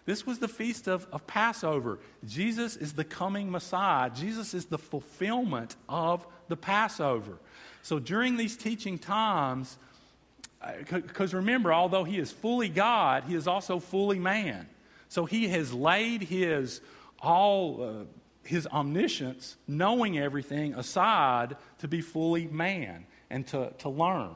this 0.07 0.27
was 0.27 0.39
the 0.39 0.49
feast 0.49 0.87
of, 0.87 1.07
of 1.13 1.27
Passover. 1.27 1.99
Jesus 2.27 2.77
is 2.77 2.95
the 2.95 3.05
coming 3.05 3.51
Messiah. 3.51 4.11
Jesus 4.11 4.55
is 4.55 4.67
the 4.67 4.79
fulfillment 4.79 5.77
of 5.89 6.27
the 6.49 6.57
Passover. 6.57 7.39
So 7.85 7.99
during 7.99 8.39
these 8.39 8.57
teaching 8.57 8.99
times, 8.99 9.77
because 10.91 11.35
remember, 11.35 11.71
although 11.71 12.05
he 12.05 12.19
is 12.19 12.33
fully 12.33 12.71
God, 12.71 13.25
he 13.25 13.35
is 13.35 13.47
also 13.47 13.79
fully 13.79 14.19
man. 14.19 14.67
So 15.11 15.27
he 15.27 15.49
has 15.49 15.71
laid 15.71 16.23
his 16.23 16.81
all 17.21 17.83
uh, 17.83 18.05
his 18.43 18.67
omniscience, 18.67 19.57
knowing 19.69 20.19
everything, 20.19 20.73
aside 20.75 21.57
to 21.81 21.89
be 21.89 22.01
fully 22.01 22.47
man 22.47 23.05
and 23.29 23.47
to, 23.49 23.71
to 23.79 23.91
learn. 23.91 24.31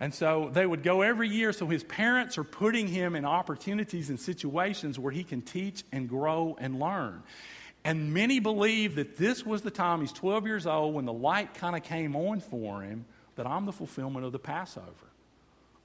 And 0.00 0.14
so 0.14 0.50
they 0.50 0.66
would 0.66 0.82
go 0.82 1.02
every 1.02 1.28
year. 1.28 1.52
So 1.52 1.66
his 1.66 1.84
parents 1.84 2.38
are 2.38 2.44
putting 2.44 2.88
him 2.88 3.14
in 3.16 3.26
opportunities 3.26 4.08
and 4.08 4.18
situations 4.18 4.98
where 4.98 5.12
he 5.12 5.24
can 5.24 5.42
teach 5.42 5.84
and 5.92 6.08
grow 6.08 6.56
and 6.58 6.80
learn. 6.80 7.22
And 7.86 8.12
many 8.12 8.40
believe 8.40 8.96
that 8.96 9.16
this 9.16 9.46
was 9.46 9.62
the 9.62 9.70
time, 9.70 10.00
he's 10.00 10.10
12 10.10 10.44
years 10.44 10.66
old, 10.66 10.92
when 10.92 11.04
the 11.04 11.12
light 11.12 11.54
kind 11.54 11.76
of 11.76 11.84
came 11.84 12.16
on 12.16 12.40
for 12.40 12.82
him, 12.82 13.04
that 13.36 13.46
I'm 13.46 13.64
the 13.64 13.72
fulfillment 13.72 14.26
of 14.26 14.32
the 14.32 14.40
Passover. 14.40 14.90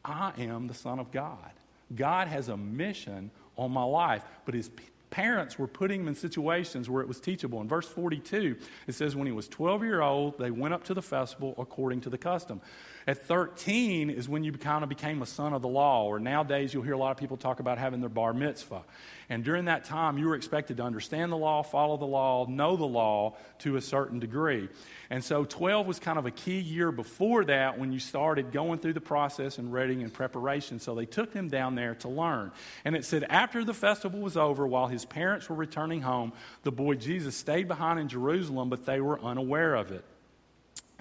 I 0.03 0.31
am 0.39 0.65
the 0.65 0.73
Son 0.73 0.97
of 0.97 1.11
God. 1.11 1.51
God 1.95 2.27
has 2.27 2.49
a 2.49 2.57
mission 2.57 3.29
on 3.55 3.69
my 3.69 3.83
life, 3.83 4.23
but 4.45 4.55
his 4.55 4.71
parents 5.11 5.59
were 5.59 5.67
putting 5.67 6.01
him 6.01 6.07
in 6.07 6.15
situations 6.15 6.89
where 6.89 7.03
it 7.03 7.07
was 7.07 7.19
teachable. 7.19 7.61
In 7.61 7.67
verse 7.67 7.87
42, 7.87 8.55
it 8.87 8.93
says, 8.93 9.15
When 9.15 9.27
he 9.27 9.31
was 9.31 9.47
12 9.47 9.83
years 9.83 10.01
old, 10.01 10.39
they 10.39 10.49
went 10.49 10.73
up 10.73 10.83
to 10.85 10.95
the 10.95 11.03
festival 11.03 11.53
according 11.59 12.01
to 12.01 12.09
the 12.09 12.17
custom. 12.17 12.61
At 13.07 13.25
13 13.25 14.09
is 14.09 14.29
when 14.29 14.43
you 14.43 14.51
kind 14.51 14.83
of 14.83 14.89
became 14.89 15.21
a 15.21 15.25
son 15.25 15.53
of 15.53 15.61
the 15.61 15.67
law, 15.67 16.05
or 16.05 16.19
nowadays 16.19 16.73
you'll 16.73 16.83
hear 16.83 16.93
a 16.93 16.97
lot 16.97 17.11
of 17.11 17.17
people 17.17 17.37
talk 17.37 17.59
about 17.59 17.77
having 17.77 17.99
their 17.99 18.09
bar 18.09 18.33
mitzvah. 18.33 18.83
And 19.29 19.43
during 19.43 19.65
that 19.65 19.85
time, 19.85 20.17
you 20.17 20.27
were 20.27 20.35
expected 20.35 20.77
to 20.77 20.83
understand 20.83 21.31
the 21.31 21.37
law, 21.37 21.63
follow 21.63 21.97
the 21.97 22.05
law, 22.05 22.45
know 22.47 22.75
the 22.75 22.85
law 22.85 23.37
to 23.59 23.77
a 23.77 23.81
certain 23.81 24.19
degree. 24.19 24.67
And 25.09 25.23
so 25.23 25.45
12 25.45 25.87
was 25.87 25.99
kind 25.99 26.19
of 26.19 26.25
a 26.25 26.31
key 26.31 26.59
year 26.59 26.91
before 26.91 27.45
that 27.45 27.79
when 27.79 27.91
you 27.91 27.99
started 27.99 28.51
going 28.51 28.79
through 28.79 28.93
the 28.93 29.01
process 29.01 29.57
and 29.57 29.71
reading 29.71 30.03
and 30.03 30.13
preparation. 30.13 30.79
So 30.79 30.95
they 30.95 31.05
took 31.05 31.33
him 31.33 31.47
down 31.47 31.75
there 31.75 31.95
to 31.95 32.09
learn. 32.09 32.51
And 32.83 32.95
it 32.95 33.05
said 33.05 33.23
after 33.29 33.63
the 33.63 33.73
festival 33.73 34.19
was 34.19 34.37
over, 34.37 34.67
while 34.67 34.87
his 34.87 35.05
parents 35.05 35.49
were 35.49 35.55
returning 35.55 36.01
home, 36.01 36.33
the 36.63 36.71
boy 36.71 36.95
Jesus 36.95 37.35
stayed 37.35 37.67
behind 37.67 37.99
in 37.99 38.09
Jerusalem, 38.09 38.69
but 38.69 38.85
they 38.85 38.99
were 38.99 39.19
unaware 39.21 39.75
of 39.75 39.91
it. 39.91 40.03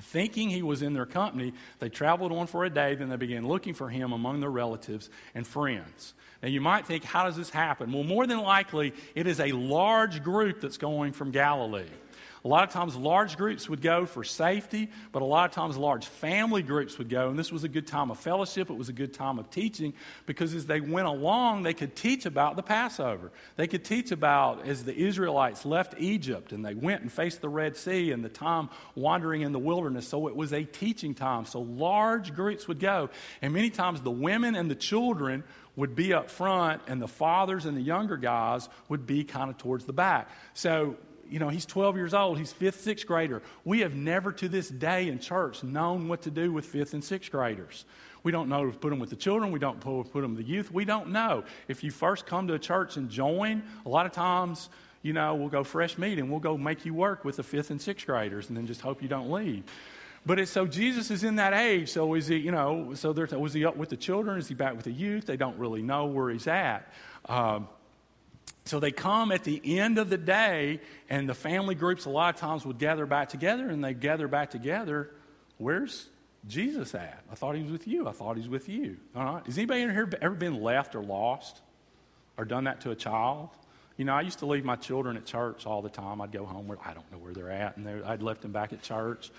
Thinking 0.00 0.50
he 0.50 0.62
was 0.62 0.82
in 0.82 0.94
their 0.94 1.06
company, 1.06 1.52
they 1.78 1.88
traveled 1.88 2.32
on 2.32 2.46
for 2.46 2.64
a 2.64 2.70
day, 2.70 2.94
then 2.94 3.08
they 3.08 3.16
began 3.16 3.46
looking 3.46 3.74
for 3.74 3.88
him 3.88 4.12
among 4.12 4.40
their 4.40 4.50
relatives 4.50 5.10
and 5.34 5.46
friends. 5.46 6.14
Now, 6.42 6.48
you 6.48 6.60
might 6.60 6.86
think, 6.86 7.04
how 7.04 7.24
does 7.24 7.36
this 7.36 7.50
happen? 7.50 7.92
Well, 7.92 8.04
more 8.04 8.26
than 8.26 8.40
likely, 8.40 8.94
it 9.14 9.26
is 9.26 9.40
a 9.40 9.52
large 9.52 10.22
group 10.22 10.60
that's 10.60 10.78
going 10.78 11.12
from 11.12 11.30
Galilee. 11.30 11.84
A 12.42 12.48
lot 12.48 12.64
of 12.64 12.72
times, 12.72 12.96
large 12.96 13.36
groups 13.36 13.68
would 13.68 13.82
go 13.82 14.06
for 14.06 14.24
safety, 14.24 14.90
but 15.12 15.20
a 15.20 15.24
lot 15.26 15.50
of 15.50 15.54
times, 15.54 15.76
large 15.76 16.06
family 16.06 16.62
groups 16.62 16.96
would 16.96 17.10
go. 17.10 17.28
And 17.28 17.38
this 17.38 17.52
was 17.52 17.64
a 17.64 17.68
good 17.68 17.86
time 17.86 18.10
of 18.10 18.18
fellowship. 18.18 18.70
It 18.70 18.76
was 18.76 18.88
a 18.88 18.94
good 18.94 19.12
time 19.12 19.38
of 19.38 19.50
teaching 19.50 19.92
because 20.24 20.54
as 20.54 20.64
they 20.64 20.80
went 20.80 21.06
along, 21.06 21.64
they 21.64 21.74
could 21.74 21.94
teach 21.94 22.24
about 22.24 22.56
the 22.56 22.62
Passover. 22.62 23.30
They 23.56 23.66
could 23.66 23.84
teach 23.84 24.10
about 24.10 24.66
as 24.66 24.84
the 24.84 24.96
Israelites 24.96 25.66
left 25.66 25.94
Egypt 25.98 26.52
and 26.52 26.64
they 26.64 26.74
went 26.74 27.02
and 27.02 27.12
faced 27.12 27.42
the 27.42 27.48
Red 27.48 27.76
Sea 27.76 28.12
and 28.12 28.24
the 28.24 28.30
time 28.30 28.70
wandering 28.94 29.42
in 29.42 29.52
the 29.52 29.58
wilderness. 29.58 30.08
So 30.08 30.26
it 30.26 30.34
was 30.34 30.54
a 30.54 30.64
teaching 30.64 31.14
time. 31.14 31.44
So 31.44 31.60
large 31.60 32.34
groups 32.34 32.66
would 32.68 32.80
go. 32.80 33.10
And 33.42 33.52
many 33.52 33.68
times, 33.68 34.00
the 34.00 34.10
women 34.10 34.54
and 34.54 34.70
the 34.70 34.74
children 34.74 35.44
would 35.76 35.94
be 35.94 36.12
up 36.12 36.30
front, 36.30 36.82
and 36.88 37.00
the 37.00 37.08
fathers 37.08 37.64
and 37.64 37.76
the 37.76 37.82
younger 37.82 38.16
guys 38.16 38.68
would 38.88 39.06
be 39.06 39.24
kind 39.24 39.50
of 39.50 39.56
towards 39.56 39.84
the 39.84 39.92
back. 39.92 40.28
So 40.52 40.96
you 41.30 41.38
know, 41.38 41.48
he's 41.48 41.64
12 41.66 41.96
years 41.96 42.12
old. 42.12 42.38
He's 42.38 42.52
fifth, 42.52 42.80
sixth 42.80 43.06
grader. 43.06 43.42
We 43.64 43.80
have 43.80 43.94
never 43.94 44.32
to 44.32 44.48
this 44.48 44.68
day 44.68 45.08
in 45.08 45.18
church 45.18 45.62
known 45.62 46.08
what 46.08 46.22
to 46.22 46.30
do 46.30 46.52
with 46.52 46.66
fifth 46.66 46.92
and 46.92 47.02
sixth 47.02 47.30
graders. 47.30 47.84
We 48.22 48.32
don't 48.32 48.48
know 48.48 48.70
to 48.70 48.76
put 48.76 48.90
them 48.90 48.98
with 48.98 49.10
the 49.10 49.16
children. 49.16 49.50
We 49.50 49.58
don't 49.58 49.80
put 49.80 50.12
them 50.12 50.34
with 50.34 50.44
the 50.44 50.50
youth. 50.50 50.70
We 50.70 50.84
don't 50.84 51.10
know. 51.10 51.44
If 51.68 51.82
you 51.82 51.90
first 51.90 52.26
come 52.26 52.48
to 52.48 52.54
a 52.54 52.58
church 52.58 52.96
and 52.96 53.08
join, 53.08 53.62
a 53.86 53.88
lot 53.88 54.06
of 54.06 54.12
times, 54.12 54.68
you 55.02 55.12
know, 55.12 55.34
we'll 55.34 55.48
go 55.48 55.64
fresh 55.64 55.96
meat 55.96 56.18
and 56.18 56.30
we'll 56.30 56.40
go 56.40 56.58
make 56.58 56.84
you 56.84 56.92
work 56.92 57.24
with 57.24 57.36
the 57.36 57.42
fifth 57.42 57.70
and 57.70 57.80
sixth 57.80 58.06
graders 58.06 58.48
and 58.48 58.56
then 58.56 58.66
just 58.66 58.82
hope 58.82 59.02
you 59.02 59.08
don't 59.08 59.30
leave. 59.30 59.64
But 60.26 60.38
it's 60.38 60.50
so 60.50 60.66
Jesus 60.66 61.10
is 61.10 61.24
in 61.24 61.36
that 61.36 61.54
age. 61.54 61.88
So 61.90 62.12
is 62.14 62.26
he, 62.26 62.36
you 62.36 62.50
know, 62.50 62.92
so 62.94 63.12
there's, 63.14 63.32
was 63.32 63.54
he 63.54 63.64
up 63.64 63.76
with 63.76 63.88
the 63.88 63.96
children? 63.96 64.38
Is 64.38 64.48
he 64.48 64.54
back 64.54 64.74
with 64.74 64.84
the 64.84 64.92
youth? 64.92 65.24
They 65.24 65.38
don't 65.38 65.58
really 65.58 65.80
know 65.80 66.06
where 66.06 66.28
he's 66.28 66.46
at. 66.46 66.92
Um, 67.26 67.68
so 68.70 68.78
they 68.78 68.92
come 68.92 69.32
at 69.32 69.42
the 69.42 69.60
end 69.80 69.98
of 69.98 70.10
the 70.10 70.16
day, 70.16 70.80
and 71.08 71.28
the 71.28 71.34
family 71.34 71.74
groups 71.74 72.04
a 72.04 72.08
lot 72.08 72.32
of 72.32 72.40
times 72.40 72.64
would 72.64 72.78
gather 72.78 73.04
back 73.04 73.28
together, 73.28 73.68
and 73.68 73.82
they 73.82 73.94
gather 73.94 74.28
back 74.28 74.52
together. 74.52 75.10
Where's 75.58 76.08
Jesus 76.46 76.94
at? 76.94 77.24
I 77.32 77.34
thought 77.34 77.56
he 77.56 77.64
was 77.64 77.72
with 77.72 77.88
you. 77.88 78.06
I 78.06 78.12
thought 78.12 78.36
he's 78.36 78.48
with 78.48 78.68
you. 78.68 78.96
All 79.16 79.24
right. 79.24 79.44
Has 79.44 79.58
anybody 79.58 79.82
in 79.82 79.90
here 79.90 80.08
ever 80.22 80.36
been 80.36 80.62
left 80.62 80.94
or 80.94 81.02
lost 81.02 81.60
or 82.38 82.44
done 82.44 82.64
that 82.64 82.82
to 82.82 82.92
a 82.92 82.94
child? 82.94 83.48
You 83.96 84.04
know, 84.04 84.14
I 84.14 84.20
used 84.20 84.38
to 84.38 84.46
leave 84.46 84.64
my 84.64 84.76
children 84.76 85.16
at 85.16 85.26
church 85.26 85.66
all 85.66 85.82
the 85.82 85.90
time. 85.90 86.20
I'd 86.20 86.30
go 86.30 86.46
home 86.46 86.68
where 86.68 86.78
I 86.84 86.94
don't 86.94 87.10
know 87.10 87.18
where 87.18 87.34
they're 87.34 87.50
at, 87.50 87.76
and 87.76 87.84
they're, 87.84 88.06
I'd 88.06 88.22
left 88.22 88.40
them 88.40 88.52
back 88.52 88.72
at 88.72 88.82
church. 88.82 89.32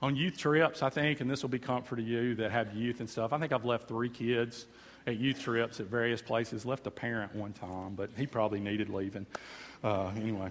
On 0.00 0.16
youth 0.16 0.38
trips, 0.38 0.82
I 0.82 0.88
think, 0.88 1.20
and 1.20 1.30
this 1.30 1.42
will 1.42 1.50
be 1.50 1.58
comfort 1.58 1.96
to 1.96 2.02
you 2.02 2.36
that 2.36 2.52
have 2.52 2.74
youth 2.74 3.00
and 3.00 3.10
stuff. 3.10 3.34
I 3.34 3.38
think 3.38 3.52
I've 3.52 3.66
left 3.66 3.86
three 3.86 4.08
kids 4.08 4.64
at 5.08 5.18
youth 5.18 5.40
trips 5.40 5.80
at 5.80 5.86
various 5.86 6.22
places. 6.22 6.64
Left 6.64 6.86
a 6.86 6.90
parent 6.90 7.34
one 7.34 7.52
time, 7.52 7.94
but 7.94 8.10
he 8.16 8.26
probably 8.26 8.60
needed 8.60 8.88
leaving. 8.90 9.26
Uh, 9.82 10.10
anyway. 10.16 10.50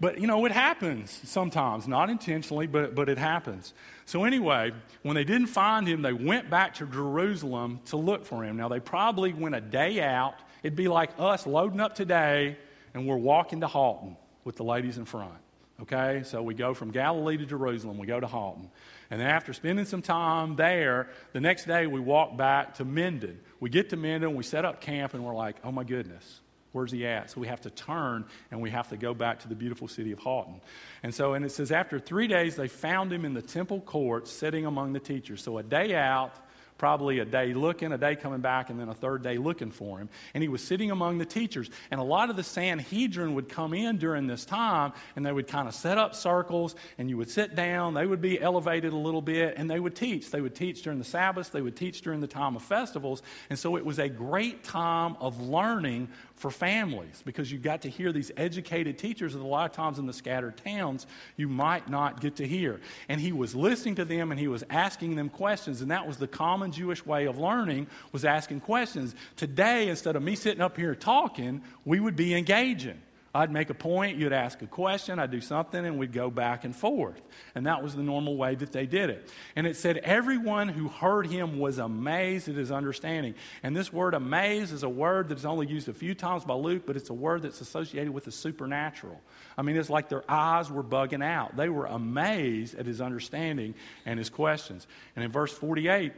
But, 0.00 0.20
you 0.20 0.28
know, 0.28 0.44
it 0.44 0.52
happens 0.52 1.20
sometimes, 1.24 1.88
not 1.88 2.08
intentionally, 2.08 2.68
but, 2.68 2.94
but 2.94 3.08
it 3.08 3.18
happens. 3.18 3.74
So, 4.06 4.22
anyway, 4.24 4.72
when 5.02 5.16
they 5.16 5.24
didn't 5.24 5.48
find 5.48 5.88
him, 5.88 6.02
they 6.02 6.12
went 6.12 6.48
back 6.48 6.74
to 6.74 6.86
Jerusalem 6.86 7.80
to 7.86 7.96
look 7.96 8.24
for 8.24 8.44
him. 8.44 8.56
Now, 8.56 8.68
they 8.68 8.78
probably 8.78 9.32
went 9.32 9.56
a 9.56 9.60
day 9.60 10.00
out. 10.00 10.36
It'd 10.62 10.76
be 10.76 10.86
like 10.86 11.10
us 11.18 11.46
loading 11.46 11.80
up 11.80 11.96
today 11.96 12.56
and 12.94 13.06
we're 13.08 13.16
walking 13.16 13.60
to 13.60 13.66
Haughton 13.66 14.16
with 14.44 14.56
the 14.56 14.64
ladies 14.64 14.98
in 14.98 15.04
front. 15.04 15.34
Okay? 15.82 16.22
So 16.24 16.42
we 16.42 16.54
go 16.54 16.74
from 16.74 16.90
Galilee 16.90 17.36
to 17.36 17.46
Jerusalem, 17.46 17.98
we 17.98 18.06
go 18.06 18.20
to 18.20 18.26
Haughton. 18.26 18.70
And 19.10 19.20
then 19.20 19.28
after 19.28 19.52
spending 19.52 19.84
some 19.84 20.02
time 20.02 20.56
there, 20.56 21.08
the 21.32 21.40
next 21.40 21.66
day 21.66 21.86
we 21.86 22.00
walk 22.00 22.36
back 22.36 22.74
to 22.74 22.84
Minden. 22.84 23.40
We 23.60 23.70
get 23.70 23.90
to 23.90 23.96
Minden, 23.96 24.34
we 24.34 24.42
set 24.42 24.64
up 24.64 24.80
camp, 24.80 25.14
and 25.14 25.24
we're 25.24 25.34
like, 25.34 25.56
oh 25.64 25.72
my 25.72 25.84
goodness, 25.84 26.40
where's 26.72 26.92
he 26.92 27.06
at? 27.06 27.30
So 27.30 27.40
we 27.40 27.46
have 27.46 27.62
to 27.62 27.70
turn 27.70 28.26
and 28.50 28.60
we 28.60 28.70
have 28.70 28.88
to 28.90 28.96
go 28.96 29.14
back 29.14 29.40
to 29.40 29.48
the 29.48 29.54
beautiful 29.54 29.88
city 29.88 30.12
of 30.12 30.18
Haughton. 30.18 30.60
And 31.02 31.14
so, 31.14 31.34
and 31.34 31.44
it 31.44 31.52
says, 31.52 31.72
after 31.72 31.98
three 31.98 32.26
days, 32.26 32.56
they 32.56 32.68
found 32.68 33.12
him 33.12 33.24
in 33.24 33.34
the 33.34 33.42
temple 33.42 33.80
courts 33.80 34.30
sitting 34.30 34.66
among 34.66 34.92
the 34.92 35.00
teachers. 35.00 35.42
So 35.42 35.58
a 35.58 35.62
day 35.62 35.94
out, 35.94 36.34
probably 36.78 37.18
a 37.18 37.24
day 37.24 37.52
looking, 37.52 37.92
a 37.92 37.98
day 37.98 38.16
coming 38.16 38.40
back, 38.40 38.70
and 38.70 38.80
then 38.80 38.88
a 38.88 38.94
third 38.94 39.22
day 39.22 39.36
looking 39.36 39.70
for 39.70 39.98
him. 39.98 40.08
And 40.32 40.42
he 40.42 40.48
was 40.48 40.62
sitting 40.62 40.90
among 40.90 41.18
the 41.18 41.26
teachers. 41.26 41.68
And 41.90 42.00
a 42.00 42.04
lot 42.04 42.30
of 42.30 42.36
the 42.36 42.44
Sanhedrin 42.44 43.34
would 43.34 43.48
come 43.48 43.74
in 43.74 43.98
during 43.98 44.26
this 44.26 44.44
time, 44.44 44.92
and 45.16 45.26
they 45.26 45.32
would 45.32 45.48
kind 45.48 45.68
of 45.68 45.74
set 45.74 45.98
up 45.98 46.14
circles, 46.14 46.76
and 46.96 47.10
you 47.10 47.16
would 47.16 47.30
sit 47.30 47.54
down. 47.54 47.94
They 47.94 48.06
would 48.06 48.22
be 48.22 48.40
elevated 48.40 48.92
a 48.92 48.96
little 48.96 49.22
bit, 49.22 49.54
and 49.56 49.68
they 49.68 49.80
would 49.80 49.96
teach. 49.96 50.30
They 50.30 50.40
would 50.40 50.54
teach 50.54 50.82
during 50.82 50.98
the 50.98 51.04
Sabbaths, 51.04 51.50
they 51.50 51.62
would 51.62 51.76
teach 51.76 52.00
during 52.00 52.20
the 52.20 52.26
time 52.26 52.56
of 52.56 52.62
festivals. 52.62 53.22
And 53.50 53.58
so 53.58 53.76
it 53.76 53.84
was 53.84 53.98
a 53.98 54.08
great 54.08 54.62
time 54.62 55.16
of 55.20 55.40
learning 55.40 56.08
for 56.38 56.50
families 56.50 57.22
because 57.24 57.50
you 57.50 57.58
got 57.58 57.82
to 57.82 57.90
hear 57.90 58.12
these 58.12 58.30
educated 58.36 58.96
teachers 58.96 59.32
that 59.34 59.42
a 59.42 59.46
lot 59.46 59.68
of 59.68 59.76
times 59.76 59.98
in 59.98 60.06
the 60.06 60.12
scattered 60.12 60.56
towns 60.56 61.06
you 61.36 61.48
might 61.48 61.88
not 61.88 62.20
get 62.20 62.36
to 62.36 62.46
hear. 62.46 62.80
And 63.08 63.20
he 63.20 63.32
was 63.32 63.54
listening 63.54 63.96
to 63.96 64.04
them 64.04 64.30
and 64.30 64.38
he 64.38 64.48
was 64.48 64.64
asking 64.70 65.16
them 65.16 65.28
questions, 65.28 65.82
and 65.82 65.90
that 65.90 66.06
was 66.06 66.16
the 66.16 66.28
common 66.28 66.70
Jewish 66.70 67.04
way 67.04 67.26
of 67.26 67.38
learning 67.38 67.88
was 68.12 68.24
asking 68.24 68.60
questions. 68.60 69.14
Today, 69.36 69.88
instead 69.88 70.16
of 70.16 70.22
me 70.22 70.36
sitting 70.36 70.62
up 70.62 70.76
here 70.76 70.94
talking, 70.94 71.62
we 71.84 71.98
would 72.00 72.16
be 72.16 72.34
engaging. 72.34 73.00
I'd 73.38 73.52
make 73.52 73.70
a 73.70 73.74
point, 73.74 74.18
you'd 74.18 74.32
ask 74.32 74.62
a 74.62 74.66
question, 74.66 75.20
I'd 75.20 75.30
do 75.30 75.40
something, 75.40 75.86
and 75.86 75.96
we'd 75.96 76.12
go 76.12 76.28
back 76.28 76.64
and 76.64 76.74
forth. 76.74 77.22
And 77.54 77.66
that 77.66 77.84
was 77.84 77.94
the 77.94 78.02
normal 78.02 78.36
way 78.36 78.56
that 78.56 78.72
they 78.72 78.84
did 78.84 79.10
it. 79.10 79.30
And 79.54 79.64
it 79.64 79.76
said, 79.76 79.98
Everyone 79.98 80.66
who 80.66 80.88
heard 80.88 81.28
him 81.28 81.60
was 81.60 81.78
amazed 81.78 82.48
at 82.48 82.56
his 82.56 82.72
understanding. 82.72 83.36
And 83.62 83.76
this 83.76 83.92
word 83.92 84.14
amazed 84.14 84.72
is 84.72 84.82
a 84.82 84.88
word 84.88 85.28
that's 85.28 85.44
only 85.44 85.68
used 85.68 85.88
a 85.88 85.92
few 85.92 86.16
times 86.16 86.44
by 86.44 86.54
Luke, 86.54 86.82
but 86.84 86.96
it's 86.96 87.10
a 87.10 87.14
word 87.14 87.42
that's 87.42 87.60
associated 87.60 88.10
with 88.10 88.24
the 88.24 88.32
supernatural. 88.32 89.20
I 89.56 89.62
mean, 89.62 89.76
it's 89.76 89.88
like 89.88 90.08
their 90.08 90.28
eyes 90.28 90.68
were 90.68 90.82
bugging 90.82 91.24
out. 91.24 91.56
They 91.56 91.68
were 91.68 91.86
amazed 91.86 92.74
at 92.74 92.86
his 92.86 93.00
understanding 93.00 93.76
and 94.04 94.18
his 94.18 94.30
questions. 94.30 94.88
And 95.14 95.24
in 95.24 95.30
verse 95.30 95.52
48, 95.52 96.12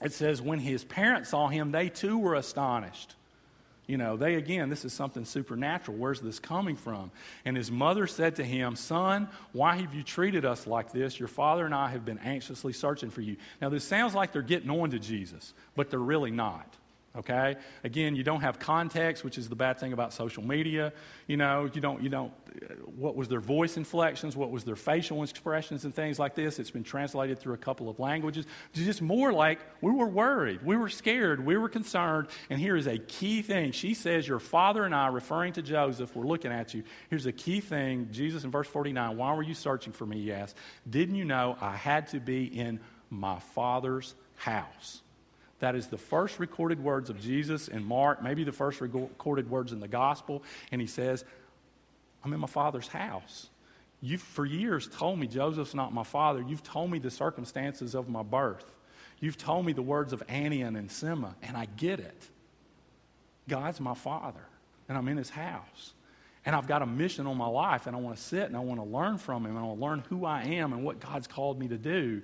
it 0.00 0.12
says, 0.12 0.40
When 0.40 0.60
his 0.60 0.84
parents 0.84 1.30
saw 1.30 1.48
him, 1.48 1.72
they 1.72 1.88
too 1.88 2.18
were 2.18 2.36
astonished. 2.36 3.16
You 3.90 3.96
know, 3.96 4.16
they 4.16 4.36
again, 4.36 4.70
this 4.70 4.84
is 4.84 4.92
something 4.92 5.24
supernatural. 5.24 5.96
Where's 5.96 6.20
this 6.20 6.38
coming 6.38 6.76
from? 6.76 7.10
And 7.44 7.56
his 7.56 7.72
mother 7.72 8.06
said 8.06 8.36
to 8.36 8.44
him, 8.44 8.76
Son, 8.76 9.28
why 9.50 9.78
have 9.78 9.94
you 9.94 10.04
treated 10.04 10.44
us 10.44 10.64
like 10.64 10.92
this? 10.92 11.18
Your 11.18 11.26
father 11.26 11.66
and 11.66 11.74
I 11.74 11.88
have 11.88 12.04
been 12.04 12.18
anxiously 12.18 12.72
searching 12.72 13.10
for 13.10 13.20
you. 13.20 13.36
Now, 13.60 13.68
this 13.68 13.82
sounds 13.82 14.14
like 14.14 14.32
they're 14.32 14.42
getting 14.42 14.70
on 14.70 14.92
to 14.92 15.00
Jesus, 15.00 15.54
but 15.74 15.90
they're 15.90 15.98
really 15.98 16.30
not. 16.30 16.76
Okay? 17.16 17.56
Again, 17.82 18.14
you 18.14 18.22
don't 18.22 18.42
have 18.42 18.60
context, 18.60 19.24
which 19.24 19.36
is 19.36 19.48
the 19.48 19.56
bad 19.56 19.80
thing 19.80 19.92
about 19.92 20.12
social 20.12 20.44
media. 20.44 20.92
You 21.26 21.36
know, 21.36 21.68
you 21.72 21.80
don't, 21.80 22.00
you 22.02 22.08
don't, 22.08 22.32
what 22.96 23.16
was 23.16 23.26
their 23.26 23.40
voice 23.40 23.76
inflections? 23.76 24.36
What 24.36 24.52
was 24.52 24.62
their 24.62 24.76
facial 24.76 25.24
expressions 25.24 25.84
and 25.84 25.92
things 25.92 26.20
like 26.20 26.36
this? 26.36 26.60
It's 26.60 26.70
been 26.70 26.84
translated 26.84 27.40
through 27.40 27.54
a 27.54 27.58
couple 27.58 27.88
of 27.88 27.98
languages. 27.98 28.46
It's 28.72 28.84
just 28.84 29.02
more 29.02 29.32
like 29.32 29.58
we 29.80 29.90
were 29.90 30.06
worried, 30.06 30.62
we 30.62 30.76
were 30.76 30.88
scared, 30.88 31.44
we 31.44 31.56
were 31.56 31.68
concerned. 31.68 32.28
And 32.48 32.60
here 32.60 32.76
is 32.76 32.86
a 32.86 32.98
key 32.98 33.42
thing. 33.42 33.72
She 33.72 33.94
says, 33.94 34.28
Your 34.28 34.38
father 34.38 34.84
and 34.84 34.94
I, 34.94 35.08
referring 35.08 35.54
to 35.54 35.62
Joseph, 35.62 36.14
we're 36.14 36.26
looking 36.26 36.52
at 36.52 36.74
you. 36.74 36.84
Here's 37.08 37.26
a 37.26 37.32
key 37.32 37.58
thing. 37.60 38.08
Jesus 38.12 38.44
in 38.44 38.52
verse 38.52 38.68
49, 38.68 39.16
why 39.16 39.34
were 39.34 39.42
you 39.42 39.54
searching 39.54 39.92
for 39.92 40.06
me? 40.06 40.22
He 40.22 40.32
asked. 40.32 40.56
Didn't 40.88 41.16
you 41.16 41.24
know 41.24 41.56
I 41.60 41.74
had 41.74 42.06
to 42.08 42.20
be 42.20 42.44
in 42.44 42.78
my 43.10 43.40
father's 43.40 44.14
house? 44.36 45.02
That 45.60 45.74
is 45.74 45.86
the 45.86 45.98
first 45.98 46.38
recorded 46.38 46.82
words 46.82 47.10
of 47.10 47.20
Jesus 47.20 47.68
in 47.68 47.84
Mark, 47.84 48.22
maybe 48.22 48.44
the 48.44 48.52
first 48.52 48.80
recorded 48.80 49.50
words 49.50 49.72
in 49.72 49.80
the 49.80 49.88
gospel. 49.88 50.42
And 50.72 50.80
he 50.80 50.86
says, 50.86 51.24
I'm 52.24 52.32
in 52.32 52.40
my 52.40 52.46
father's 52.46 52.88
house. 52.88 53.48
You've 54.02 54.22
for 54.22 54.46
years 54.46 54.88
told 54.88 55.18
me 55.18 55.26
Joseph's 55.26 55.74
not 55.74 55.92
my 55.92 56.02
father. 56.02 56.42
You've 56.46 56.62
told 56.62 56.90
me 56.90 56.98
the 56.98 57.10
circumstances 57.10 57.94
of 57.94 58.08
my 58.08 58.22
birth. 58.22 58.64
You've 59.20 59.36
told 59.36 59.66
me 59.66 59.74
the 59.74 59.82
words 59.82 60.14
of 60.14 60.22
Anna 60.28 60.66
and 60.66 60.90
Simeon, 60.90 61.34
and 61.42 61.56
I 61.56 61.66
get 61.76 62.00
it. 62.00 62.28
God's 63.46 63.80
my 63.80 63.94
father, 63.94 64.40
and 64.88 64.96
I'm 64.96 65.08
in 65.08 65.18
his 65.18 65.28
house. 65.28 65.92
And 66.46 66.56
I've 66.56 66.66
got 66.66 66.80
a 66.80 66.86
mission 66.86 67.26
on 67.26 67.36
my 67.36 67.46
life, 67.46 67.86
and 67.86 67.94
I 67.94 67.98
want 67.98 68.16
to 68.16 68.22
sit 68.22 68.44
and 68.44 68.56
I 68.56 68.60
want 68.60 68.80
to 68.80 68.86
learn 68.86 69.18
from 69.18 69.44
him, 69.44 69.50
and 69.50 69.58
I 69.58 69.62
want 69.62 69.78
to 69.78 69.84
learn 69.84 70.04
who 70.08 70.24
I 70.24 70.44
am 70.44 70.72
and 70.72 70.82
what 70.82 71.00
God's 71.00 71.26
called 71.26 71.58
me 71.58 71.68
to 71.68 71.76
do 71.76 72.22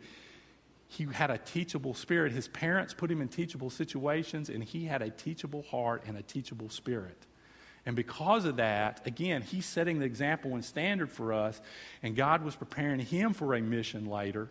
he 0.89 1.05
had 1.05 1.31
a 1.31 1.39
teachable 1.39 1.95
spirit. 1.95 2.33
His 2.33 2.49
parents 2.49 2.95
put 2.95 3.11
him 3.11 3.21
in 3.21 3.29
teachable 3.29 3.71
situations, 3.71 4.49
and 4.49 4.63
he 4.63 4.85
had 4.85 5.03
a 5.03 5.11
teachable 5.11 5.63
heart 5.63 6.05
and 6.07 6.17
a 6.17 6.23
teachable 6.23 6.71
spirit. 6.71 7.27
And 7.85 7.95
because 7.95 8.45
of 8.45 8.57
that, 8.57 9.07
again, 9.07 9.43
he's 9.43 9.67
setting 9.67 10.01
the 10.01 10.07
example 10.07 10.55
and 10.55 10.65
standard 10.65 11.11
for 11.11 11.33
us, 11.33 11.61
and 12.03 12.17
God 12.17 12.43
was 12.43 12.57
preparing 12.57 12.99
him 12.99 13.33
for 13.33 13.55
a 13.55 13.61
mission 13.61 14.07
later. 14.07 14.49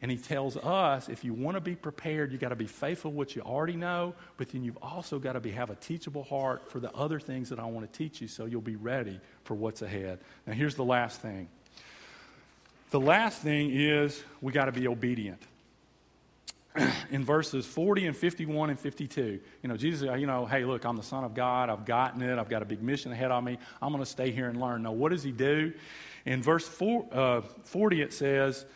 And 0.00 0.10
he 0.10 0.16
tells 0.16 0.56
us 0.56 1.08
if 1.08 1.24
you 1.24 1.34
want 1.34 1.56
to 1.56 1.60
be 1.60 1.74
prepared, 1.74 2.30
you've 2.30 2.40
got 2.40 2.50
to 2.50 2.56
be 2.56 2.66
faithful 2.66 3.10
what 3.10 3.34
you 3.34 3.42
already 3.42 3.74
know, 3.74 4.14
but 4.36 4.48
then 4.50 4.62
you've 4.62 4.78
also 4.80 5.18
got 5.18 5.32
to 5.32 5.40
be, 5.40 5.50
have 5.50 5.70
a 5.70 5.74
teachable 5.74 6.22
heart 6.22 6.70
for 6.70 6.78
the 6.78 6.92
other 6.92 7.18
things 7.18 7.48
that 7.48 7.58
I 7.58 7.64
want 7.64 7.90
to 7.90 7.98
teach 7.98 8.20
you 8.20 8.28
so 8.28 8.44
you'll 8.44 8.60
be 8.60 8.76
ready 8.76 9.18
for 9.44 9.54
what's 9.54 9.82
ahead. 9.82 10.20
Now, 10.46 10.52
here's 10.52 10.76
the 10.76 10.84
last 10.84 11.20
thing. 11.20 11.48
The 12.90 13.00
last 13.00 13.42
thing 13.42 13.70
is 13.72 14.22
we 14.40 14.52
got 14.52 14.66
to 14.66 14.72
be 14.72 14.86
obedient. 14.86 15.42
in 17.10 17.24
verses 17.24 17.66
40 17.66 18.06
and 18.06 18.16
51 18.16 18.70
and 18.70 18.78
52. 18.78 19.40
You 19.62 19.68
know, 19.68 19.76
Jesus, 19.76 20.08
you 20.18 20.26
know, 20.26 20.46
hey, 20.46 20.64
look, 20.64 20.84
I'm 20.84 20.96
the 20.96 21.02
Son 21.02 21.24
of 21.24 21.34
God. 21.34 21.70
I've 21.70 21.84
gotten 21.84 22.22
it. 22.22 22.38
I've 22.38 22.48
got 22.48 22.62
a 22.62 22.64
big 22.64 22.82
mission 22.82 23.12
ahead 23.12 23.30
of 23.30 23.42
me. 23.44 23.58
I'm 23.80 23.92
going 23.92 24.02
to 24.02 24.10
stay 24.10 24.30
here 24.30 24.48
and 24.48 24.60
learn. 24.60 24.82
Now, 24.82 24.92
what 24.92 25.10
does 25.10 25.22
he 25.22 25.32
do? 25.32 25.72
In 26.24 26.42
verse 26.42 26.66
four, 26.66 27.06
uh, 27.12 27.40
40, 27.64 28.02
it 28.02 28.12
says, 28.12 28.66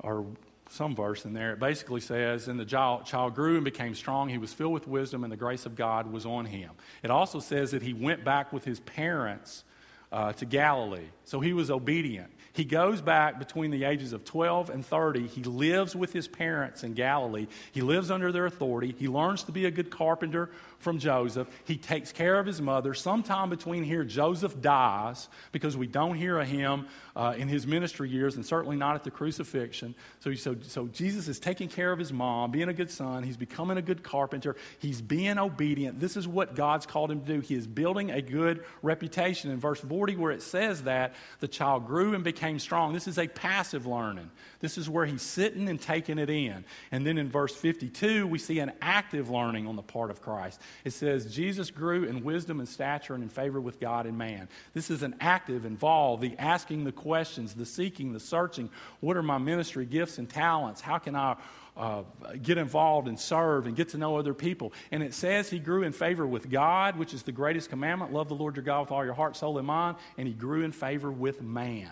or 0.00 0.26
some 0.70 0.94
verse 0.94 1.24
in 1.24 1.32
there, 1.32 1.52
it 1.52 1.60
basically 1.60 2.00
says, 2.00 2.48
And 2.48 2.58
the 2.58 2.64
child, 2.64 3.06
child 3.06 3.34
grew 3.34 3.56
and 3.56 3.64
became 3.64 3.94
strong. 3.94 4.28
He 4.28 4.38
was 4.38 4.52
filled 4.52 4.72
with 4.72 4.88
wisdom, 4.88 5.22
and 5.22 5.32
the 5.32 5.36
grace 5.36 5.66
of 5.66 5.76
God 5.76 6.10
was 6.10 6.26
on 6.26 6.46
him. 6.46 6.70
It 7.02 7.10
also 7.10 7.40
says 7.40 7.70
that 7.72 7.82
he 7.82 7.92
went 7.92 8.24
back 8.24 8.52
with 8.52 8.64
his 8.64 8.80
parents 8.80 9.64
uh, 10.10 10.32
to 10.34 10.44
Galilee. 10.44 11.08
So 11.24 11.40
he 11.40 11.52
was 11.52 11.70
obedient. 11.70 12.30
He 12.54 12.64
goes 12.64 13.00
back 13.00 13.40
between 13.40 13.72
the 13.72 13.82
ages 13.82 14.12
of 14.12 14.24
12 14.24 14.70
and 14.70 14.86
30. 14.86 15.26
He 15.26 15.42
lives 15.42 15.96
with 15.96 16.12
his 16.12 16.28
parents 16.28 16.84
in 16.84 16.94
Galilee. 16.94 17.48
He 17.72 17.82
lives 17.82 18.12
under 18.12 18.30
their 18.30 18.46
authority. 18.46 18.94
He 18.96 19.08
learns 19.08 19.42
to 19.44 19.52
be 19.52 19.64
a 19.64 19.72
good 19.72 19.90
carpenter 19.90 20.50
from 20.78 21.00
Joseph. 21.00 21.48
He 21.64 21.76
takes 21.76 22.12
care 22.12 22.38
of 22.38 22.46
his 22.46 22.62
mother. 22.62 22.94
Sometime 22.94 23.50
between 23.50 23.82
here, 23.82 24.04
Joseph 24.04 24.60
dies 24.60 25.28
because 25.50 25.76
we 25.76 25.88
don't 25.88 26.14
hear 26.14 26.38
of 26.38 26.46
him 26.46 26.86
uh, 27.16 27.34
in 27.36 27.48
his 27.48 27.66
ministry 27.66 28.08
years 28.08 28.36
and 28.36 28.46
certainly 28.46 28.76
not 28.76 28.94
at 28.94 29.02
the 29.02 29.10
crucifixion. 29.10 29.96
So, 30.20 30.32
so, 30.34 30.54
so 30.62 30.86
Jesus 30.86 31.26
is 31.26 31.40
taking 31.40 31.68
care 31.68 31.90
of 31.90 31.98
his 31.98 32.12
mom, 32.12 32.52
being 32.52 32.68
a 32.68 32.74
good 32.74 32.90
son. 32.90 33.24
He's 33.24 33.36
becoming 33.36 33.78
a 33.78 33.82
good 33.82 34.04
carpenter. 34.04 34.54
He's 34.78 35.00
being 35.00 35.38
obedient. 35.38 35.98
This 35.98 36.16
is 36.16 36.28
what 36.28 36.54
God's 36.54 36.86
called 36.86 37.10
him 37.10 37.20
to 37.22 37.26
do. 37.26 37.40
He 37.40 37.56
is 37.56 37.66
building 37.66 38.12
a 38.12 38.22
good 38.22 38.62
reputation. 38.80 39.50
In 39.50 39.58
verse 39.58 39.80
40, 39.80 40.16
where 40.16 40.30
it 40.30 40.42
says 40.42 40.84
that, 40.84 41.14
the 41.40 41.48
child 41.48 41.86
grew 41.86 42.14
and 42.14 42.22
became 42.22 42.43
strong. 42.58 42.92
This 42.92 43.08
is 43.08 43.18
a 43.18 43.26
passive 43.26 43.86
learning. 43.86 44.30
This 44.60 44.78
is 44.78 44.88
where 44.88 45.06
he's 45.06 45.22
sitting 45.22 45.68
and 45.68 45.80
taking 45.80 46.18
it 46.18 46.30
in. 46.30 46.64
And 46.92 47.06
then 47.06 47.18
in 47.18 47.28
verse 47.28 47.54
52, 47.54 48.26
we 48.26 48.38
see 48.38 48.58
an 48.58 48.72
active 48.80 49.30
learning 49.30 49.66
on 49.66 49.76
the 49.76 49.82
part 49.82 50.10
of 50.10 50.20
Christ. 50.20 50.60
It 50.84 50.92
says, 50.92 51.34
Jesus 51.34 51.70
grew 51.70 52.04
in 52.04 52.22
wisdom 52.22 52.60
and 52.60 52.68
stature 52.68 53.14
and 53.14 53.22
in 53.22 53.28
favor 53.28 53.60
with 53.60 53.80
God 53.80 54.06
and 54.06 54.18
man. 54.18 54.48
This 54.74 54.90
is 54.90 55.02
an 55.02 55.14
active, 55.20 55.64
involved, 55.64 56.22
the 56.22 56.36
asking 56.38 56.84
the 56.84 56.92
questions, 56.92 57.54
the 57.54 57.66
seeking, 57.66 58.12
the 58.12 58.20
searching. 58.20 58.70
What 59.00 59.16
are 59.16 59.22
my 59.22 59.38
ministry 59.38 59.86
gifts 59.86 60.18
and 60.18 60.28
talents? 60.28 60.80
How 60.80 60.98
can 60.98 61.16
I 61.16 61.36
uh, 61.76 62.02
get 62.40 62.56
involved 62.56 63.08
and 63.08 63.18
serve 63.18 63.66
and 63.66 63.74
get 63.74 63.88
to 63.88 63.98
know 63.98 64.16
other 64.16 64.32
people. 64.32 64.72
And 64.92 65.02
it 65.02 65.12
says 65.12 65.50
he 65.50 65.58
grew 65.58 65.82
in 65.82 65.92
favor 65.92 66.24
with 66.24 66.48
God, 66.48 66.96
which 66.96 67.12
is 67.12 67.24
the 67.24 67.32
greatest 67.32 67.68
commandment 67.68 68.12
love 68.12 68.28
the 68.28 68.34
Lord 68.34 68.54
your 68.54 68.64
God 68.64 68.82
with 68.82 68.92
all 68.92 69.04
your 69.04 69.14
heart, 69.14 69.36
soul, 69.36 69.58
and 69.58 69.66
mind. 69.66 69.96
And 70.16 70.28
he 70.28 70.34
grew 70.34 70.62
in 70.62 70.70
favor 70.70 71.10
with 71.10 71.42
man. 71.42 71.90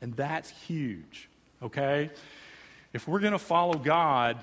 And 0.00 0.14
that's 0.14 0.50
huge, 0.50 1.28
okay? 1.62 2.10
If 2.92 3.06
we're 3.06 3.20
going 3.20 3.32
to 3.32 3.38
follow 3.38 3.74
God, 3.74 4.38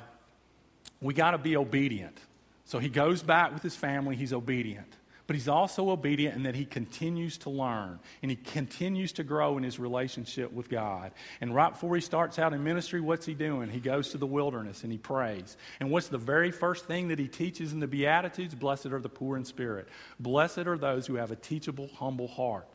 we 1.02 1.13
got 1.13 1.32
to 1.32 1.38
be 1.38 1.58
obedient. 1.58 2.17
So 2.65 2.80
he 2.80 2.89
goes 2.89 3.24
back 3.24 3.54
with 3.54 3.63
his 3.63 3.76
family, 3.76 4.15
he's 4.15 4.34
obedient 4.34 4.93
but 5.28 5.36
he's 5.36 5.50
also 5.50 5.89
obedient 5.89 6.36
in 6.36 6.43
that 6.43 6.56
he 6.56 6.63
continues 6.63 7.38
to 7.39 7.50
learn 7.50 8.00
and 8.22 8.32
he 8.32 8.38
continues 8.38 9.12
to 9.12 9.24
grow 9.24 9.58
in 9.58 9.63
his 9.63 9.78
relationship 9.78 10.52
with 10.54 10.70
God. 10.70 11.12
And 11.41 11.54
right 11.54 11.74
before 11.74 11.93
he 11.96 12.02
starts 12.02 12.39
out 12.39 12.54
in 12.54 12.63
ministry, 12.63 13.02
what's 13.02 13.26
he 13.26 13.34
doing? 13.34 13.70
He 13.70 13.82
goes 13.82 14.10
to 14.12 14.17
the 14.17 14.26
wilderness 14.26 14.84
and 14.84 14.91
he 14.91 14.98
prays. 14.98 15.58
And 15.82 15.91
what's 15.91 16.08
the 16.08 16.17
very 16.17 16.50
first 16.50 16.86
thing 16.86 17.10
that 17.10 17.20
he 17.20 17.28
teaches 17.28 17.74
in 17.74 17.82
the 17.82 17.88
Beatitudes? 17.88 18.56
Blessed 18.56 18.88
are 18.88 19.02
the 19.02 19.10
poor 19.10 19.36
in 19.36 19.43
spirit. 19.43 19.89
Blessed 20.17 20.60
are 20.60 20.78
those 20.78 21.06
who 21.06 21.15
have 21.15 21.32
a 21.32 21.36
teachable, 21.36 21.89
humble 21.96 22.30
heart. 22.30 22.70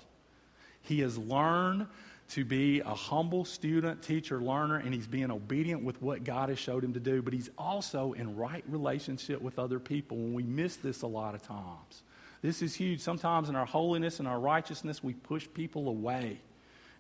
He 0.83 1.01
has 1.01 1.17
learned 1.17 1.87
to 2.33 2.45
be 2.47 2.81
a 2.81 2.95
humble 2.95 3.45
student, 3.45 4.03
teacher, 4.03 4.41
learner, 4.41 4.77
and 4.77 4.95
he's 4.95 5.07
being 5.07 5.31
obedient 5.31 5.85
with 5.85 6.01
what 6.01 6.25
God 6.25 6.49
has 6.49 6.59
showed 6.59 6.83
him 6.83 6.95
to 6.95 7.01
do. 7.01 7.21
But 7.21 7.35
he's 7.35 7.51
also 7.59 8.13
in 8.15 8.37
right 8.37 8.65
relationship 8.69 9.43
with 9.43 9.59
other 9.59 9.79
people. 9.79 10.17
And 10.17 10.35
we 10.35 10.43
miss 10.43 10.77
this 10.77 11.03
a 11.03 11.07
lot 11.07 11.35
of 11.35 11.43
times. 11.43 12.03
This 12.41 12.63
is 12.63 12.75
huge. 12.75 13.01
Sometimes 13.01 13.51
in 13.51 13.57
our 13.57 13.67
holiness 13.67 14.19
and 14.19 14.27
our 14.27 14.41
righteousness, 14.41 15.05
we 15.05 15.13
push 15.13 15.47
people 15.53 15.89
away 15.89 16.41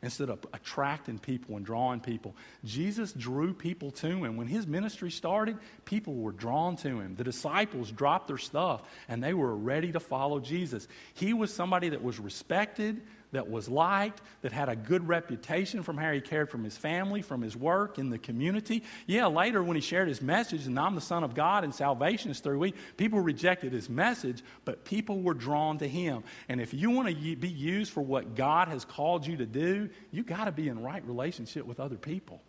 instead 0.02 0.28
of 0.28 0.44
attracting 0.52 1.18
people 1.18 1.56
and 1.56 1.64
drawing 1.64 2.00
people. 2.00 2.36
Jesus 2.64 3.12
drew 3.12 3.54
people 3.54 3.90
to 3.92 4.08
him. 4.08 4.36
When 4.36 4.48
his 4.48 4.66
ministry 4.66 5.10
started, 5.10 5.56
people 5.84 6.14
were 6.14 6.32
drawn 6.32 6.76
to 6.78 7.00
him. 7.00 7.14
The 7.16 7.24
disciples 7.24 7.90
dropped 7.90 8.26
their 8.26 8.38
stuff 8.38 8.82
and 9.08 9.22
they 9.22 9.32
were 9.32 9.54
ready 9.54 9.92
to 9.92 10.00
follow 10.00 10.40
Jesus. 10.40 10.88
He 11.14 11.32
was 11.32 11.54
somebody 11.54 11.90
that 11.90 12.02
was 12.02 12.18
respected, 12.18 13.00
that 13.32 13.50
was 13.50 13.68
liked, 13.68 14.20
that 14.42 14.52
had 14.52 14.68
a 14.68 14.76
good 14.76 15.08
reputation 15.08 15.82
from 15.82 15.96
how 15.96 16.12
he 16.12 16.20
cared 16.20 16.50
from 16.50 16.64
his 16.64 16.76
family, 16.76 17.22
from 17.22 17.42
his 17.42 17.56
work 17.56 17.98
in 17.98 18.10
the 18.10 18.18
community. 18.18 18.82
Yeah, 19.06 19.26
later 19.26 19.62
when 19.62 19.74
he 19.74 19.80
shared 19.80 20.08
his 20.08 20.22
message, 20.22 20.66
and 20.66 20.78
I'm 20.78 20.94
the 20.94 21.00
Son 21.00 21.24
of 21.24 21.34
God 21.34 21.64
and 21.64 21.74
salvation 21.74 22.30
is 22.30 22.40
through 22.40 22.60
me, 22.60 22.74
people 22.96 23.20
rejected 23.20 23.72
his 23.72 23.88
message, 23.88 24.42
but 24.64 24.84
people 24.84 25.20
were 25.20 25.34
drawn 25.34 25.78
to 25.78 25.88
him. 25.88 26.22
And 26.48 26.60
if 26.60 26.72
you 26.74 26.90
want 26.90 27.08
to 27.08 27.36
be 27.36 27.48
used 27.48 27.92
for 27.92 28.02
what 28.02 28.34
God 28.34 28.68
has 28.68 28.84
called 28.84 29.26
you 29.26 29.36
to 29.38 29.46
do, 29.46 29.88
you 30.10 30.22
got 30.22 30.44
to 30.44 30.52
be 30.52 30.68
in 30.68 30.82
right 30.82 31.04
relationship 31.06 31.66
with 31.66 31.80
other 31.80 31.96
people. 31.96 32.42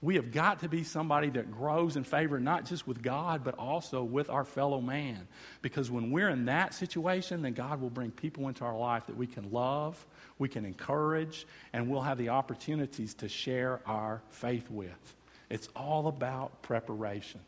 We 0.00 0.14
have 0.14 0.30
got 0.30 0.60
to 0.60 0.68
be 0.68 0.84
somebody 0.84 1.28
that 1.30 1.50
grows 1.50 1.96
in 1.96 2.04
favor, 2.04 2.38
not 2.38 2.66
just 2.66 2.86
with 2.86 3.02
God, 3.02 3.42
but 3.42 3.56
also 3.58 4.04
with 4.04 4.30
our 4.30 4.44
fellow 4.44 4.80
man. 4.80 5.26
Because 5.60 5.90
when 5.90 6.12
we're 6.12 6.28
in 6.28 6.44
that 6.44 6.72
situation, 6.72 7.42
then 7.42 7.54
God 7.54 7.80
will 7.80 7.90
bring 7.90 8.12
people 8.12 8.46
into 8.46 8.64
our 8.64 8.78
life 8.78 9.06
that 9.06 9.16
we 9.16 9.26
can 9.26 9.50
love, 9.50 10.06
we 10.38 10.48
can 10.48 10.64
encourage, 10.64 11.46
and 11.72 11.90
we'll 11.90 12.02
have 12.02 12.16
the 12.16 12.28
opportunities 12.28 13.14
to 13.14 13.28
share 13.28 13.80
our 13.86 14.22
faith 14.30 14.70
with. 14.70 15.16
It's 15.50 15.68
all 15.74 16.06
about 16.06 16.62
preparation. 16.62 17.40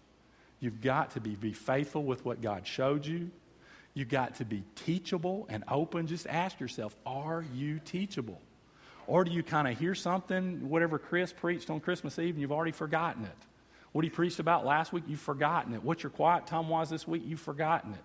You've 0.59 0.81
got 0.81 1.13
to 1.13 1.21
be, 1.21 1.37
be 1.37 1.53
faithful 1.53 2.03
with 2.03 2.25
what 2.25 2.43
God 2.43 2.67
showed 2.67 3.07
you. 3.07 3.31
You've 3.95 4.09
got 4.09 4.37
to 4.37 4.45
be 4.45 4.65
teachable 4.75 5.47
and 5.49 5.63
open. 5.69 6.09
Just 6.09 6.27
ask 6.27 6.59
yourself, 6.59 6.97
are 7.07 7.45
you 7.55 7.79
teachable? 7.85 8.41
Or 9.11 9.25
do 9.25 9.33
you 9.33 9.43
kind 9.43 9.67
of 9.67 9.77
hear 9.77 9.97
something, 9.97 10.69
whatever 10.69 10.97
Chris 10.97 11.33
preached 11.33 11.69
on 11.69 11.81
Christmas 11.81 12.17
Eve, 12.17 12.35
and 12.35 12.41
you've 12.41 12.53
already 12.53 12.71
forgotten 12.71 13.25
it? 13.25 13.37
What 13.91 14.05
he 14.05 14.09
preached 14.09 14.39
about 14.39 14.65
last 14.65 14.93
week, 14.93 15.03
you've 15.09 15.19
forgotten 15.19 15.75
it. 15.75 15.83
What 15.83 16.05
your 16.05 16.11
quiet 16.11 16.47
time 16.47 16.69
was 16.69 16.91
this 16.91 17.09
week, 17.09 17.25
you've 17.27 17.41
forgotten 17.41 17.95
it. 17.95 18.05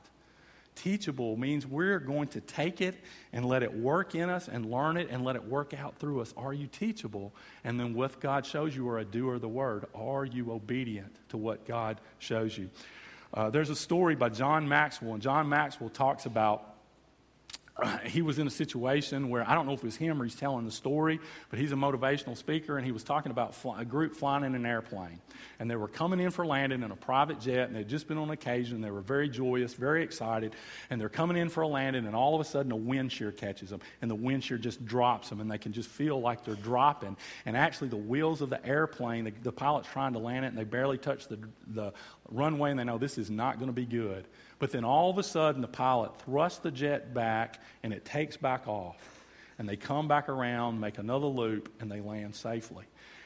Teachable 0.74 1.38
means 1.38 1.68
we're 1.68 2.00
going 2.00 2.30
to 2.30 2.42
take 2.42 2.82
it 2.82 2.96
and 3.32 3.46
let 3.46 3.62
it 3.62 3.72
work 3.72 4.16
in 4.16 4.32
us 4.32 4.48
and 4.48 4.72
learn 4.72 4.98
it 4.98 5.10
and 5.12 5.24
let 5.24 5.36
it 5.36 5.46
work 5.46 5.76
out 5.76 5.96
through 6.00 6.22
us. 6.22 6.34
Are 6.36 6.56
you 6.56 6.66
teachable? 6.66 7.36
And 7.64 7.80
then 7.80 7.94
what 7.94 8.20
God 8.20 8.44
shows 8.44 8.76
you 8.76 8.90
are 8.90 8.98
a 8.98 9.06
doer 9.06 9.36
of 9.36 9.42
the 9.42 9.48
word. 9.48 9.86
Are 9.94 10.26
you 10.26 10.52
obedient 10.52 11.16
to 11.30 11.38
what 11.38 11.68
God 11.68 12.02
shows 12.18 12.58
you? 12.58 12.72
Uh, 13.32 13.52
there's 13.52 13.70
a 13.70 13.76
story 13.76 14.16
by 14.16 14.30
John 14.30 14.68
Maxwell, 14.68 15.14
and 15.14 15.22
John 15.22 15.50
Maxwell 15.50 15.90
talks 15.90 16.26
about 16.26 16.75
he 18.06 18.22
was 18.22 18.40
in 18.40 18.48
a 18.48 18.52
situation 18.52 19.30
where 19.30 19.48
I 19.48 19.54
don't 19.54 19.66
know 19.66 19.74
if 19.74 19.80
it 19.80 19.86
was 19.86 19.98
him 19.98 20.22
or 20.22 20.26
he's 20.26 20.36
telling 20.36 20.66
the 20.66 20.72
story, 20.72 21.20
but 21.50 21.60
he's 21.60 21.72
a 21.72 21.76
motivational 21.76 22.38
speaker 22.38 22.78
and 22.78 22.86
he 22.86 22.92
was 22.92 23.04
talking 23.04 23.32
about 23.32 23.54
fly, 23.54 23.82
a 23.82 23.86
group 23.86 24.16
flying 24.16 24.44
in 24.44 24.56
an 24.56 24.66
airplane. 24.66 25.20
And 25.60 25.70
they 25.70 25.76
were 25.76 25.88
coming 25.88 26.20
in 26.20 26.32
for 26.32 26.46
landing 26.46 26.84
in 26.84 26.92
a 26.92 26.96
private 26.96 27.40
jet 27.40 27.68
and 27.68 27.76
they'd 27.76 27.88
just 27.88 28.08
been 28.08 28.18
on 28.18 28.30
occasion. 28.30 28.82
They 28.82 28.92
were 28.92 29.02
very 29.02 29.30
joyous, 29.30 29.74
very 29.74 30.04
excited, 30.04 30.56
and 30.90 31.00
they're 31.00 31.10
coming 31.10 31.38
in 31.38 31.50
for 31.50 31.62
a 31.62 31.68
landing 31.68 32.06
and 32.06 32.16
all 32.16 32.36
of 32.36 32.42
a 32.42 32.46
sudden 32.46 32.72
a 32.72 32.78
wind 32.78 33.12
shear 33.12 33.32
catches 33.32 33.70
them 33.70 33.82
and 34.02 34.10
the 34.10 34.16
wind 34.16 34.44
shear 34.44 34.58
just 34.58 34.86
drops 34.86 35.30
them 35.30 35.42
and 35.42 35.52
they 35.52 35.58
can 35.58 35.74
just 35.74 35.90
feel 35.90 36.20
like 36.20 36.46
they're 36.46 36.56
dropping. 36.56 37.18
And 37.46 37.58
actually, 37.58 37.90
the 37.90 37.98
wheels 37.98 38.42
of 38.42 38.50
the 38.50 38.66
airplane, 38.66 39.26
the, 39.26 39.34
the 39.44 39.52
pilot's 39.52 39.90
trying 39.90 40.14
to 40.14 40.20
land 40.20 40.46
it 40.46 40.50
and 40.50 40.58
they 40.58 40.64
barely 40.64 40.98
touch 40.98 41.28
the, 41.28 41.40
the 41.68 41.94
runway 42.30 42.72
and 42.72 42.80
they 42.80 42.84
know 42.84 42.98
this 42.98 43.18
is 43.18 43.30
not 43.30 43.58
going 43.58 43.68
to 43.68 43.74
be 43.74 43.86
good. 43.86 44.26
But 44.60 44.72
then 44.72 44.84
all 44.84 45.10
of 45.10 45.18
a 45.18 45.24
sudden, 45.24 45.62
the 45.62 45.68
pilot 45.68 46.20
thrusts 46.22 46.60
the 46.60 46.72
jet 46.72 47.14
back 47.14 47.62
and 47.84 47.94
it 47.94 48.06
takes 48.06 48.38
back 48.38 48.68
off. 48.68 48.98
And 49.58 49.70
they 49.70 49.78
come 49.78 50.08
back 50.08 50.28
around, 50.28 50.80
make 50.80 50.98
another 50.98 51.28
loop, 51.28 51.72
and 51.80 51.90
they 51.90 52.02
land 52.02 52.36
safely. 52.36 52.86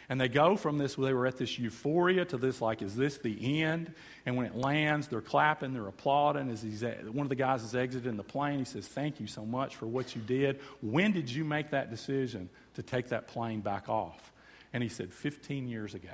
And 0.09 0.19
they 0.19 0.27
go 0.27 0.55
from 0.55 0.79
this, 0.79 0.97
where 0.97 1.07
they 1.07 1.13
were 1.13 1.27
at 1.27 1.37
this 1.37 1.59
euphoria 1.59 2.25
to 2.25 2.37
this, 2.37 2.61
like, 2.61 2.81
is 2.81 2.95
this 2.95 3.19
the 3.19 3.61
end? 3.61 3.93
And 4.25 4.35
when 4.35 4.47
it 4.47 4.55
lands, 4.55 5.07
they're 5.07 5.21
clapping, 5.21 5.71
they're 5.71 5.87
applauding. 5.87 6.49
As 6.49 6.63
he's, 6.63 6.81
one 6.81 7.25
of 7.25 7.29
the 7.29 7.35
guys 7.35 7.63
is 7.63 7.75
exiting 7.75 8.17
the 8.17 8.23
plane, 8.23 8.57
he 8.57 8.65
says, 8.65 8.87
Thank 8.87 9.19
you 9.19 9.27
so 9.27 9.45
much 9.45 9.75
for 9.75 9.85
what 9.85 10.15
you 10.15 10.21
did. 10.23 10.61
When 10.81 11.11
did 11.11 11.29
you 11.29 11.43
make 11.43 11.69
that 11.71 11.91
decision 11.91 12.49
to 12.73 12.81
take 12.81 13.09
that 13.09 13.27
plane 13.27 13.61
back 13.61 13.87
off? 13.87 14.31
And 14.73 14.81
he 14.81 14.89
said, 14.89 15.13
15 15.13 15.67
years 15.67 15.93
ago. 15.93 16.09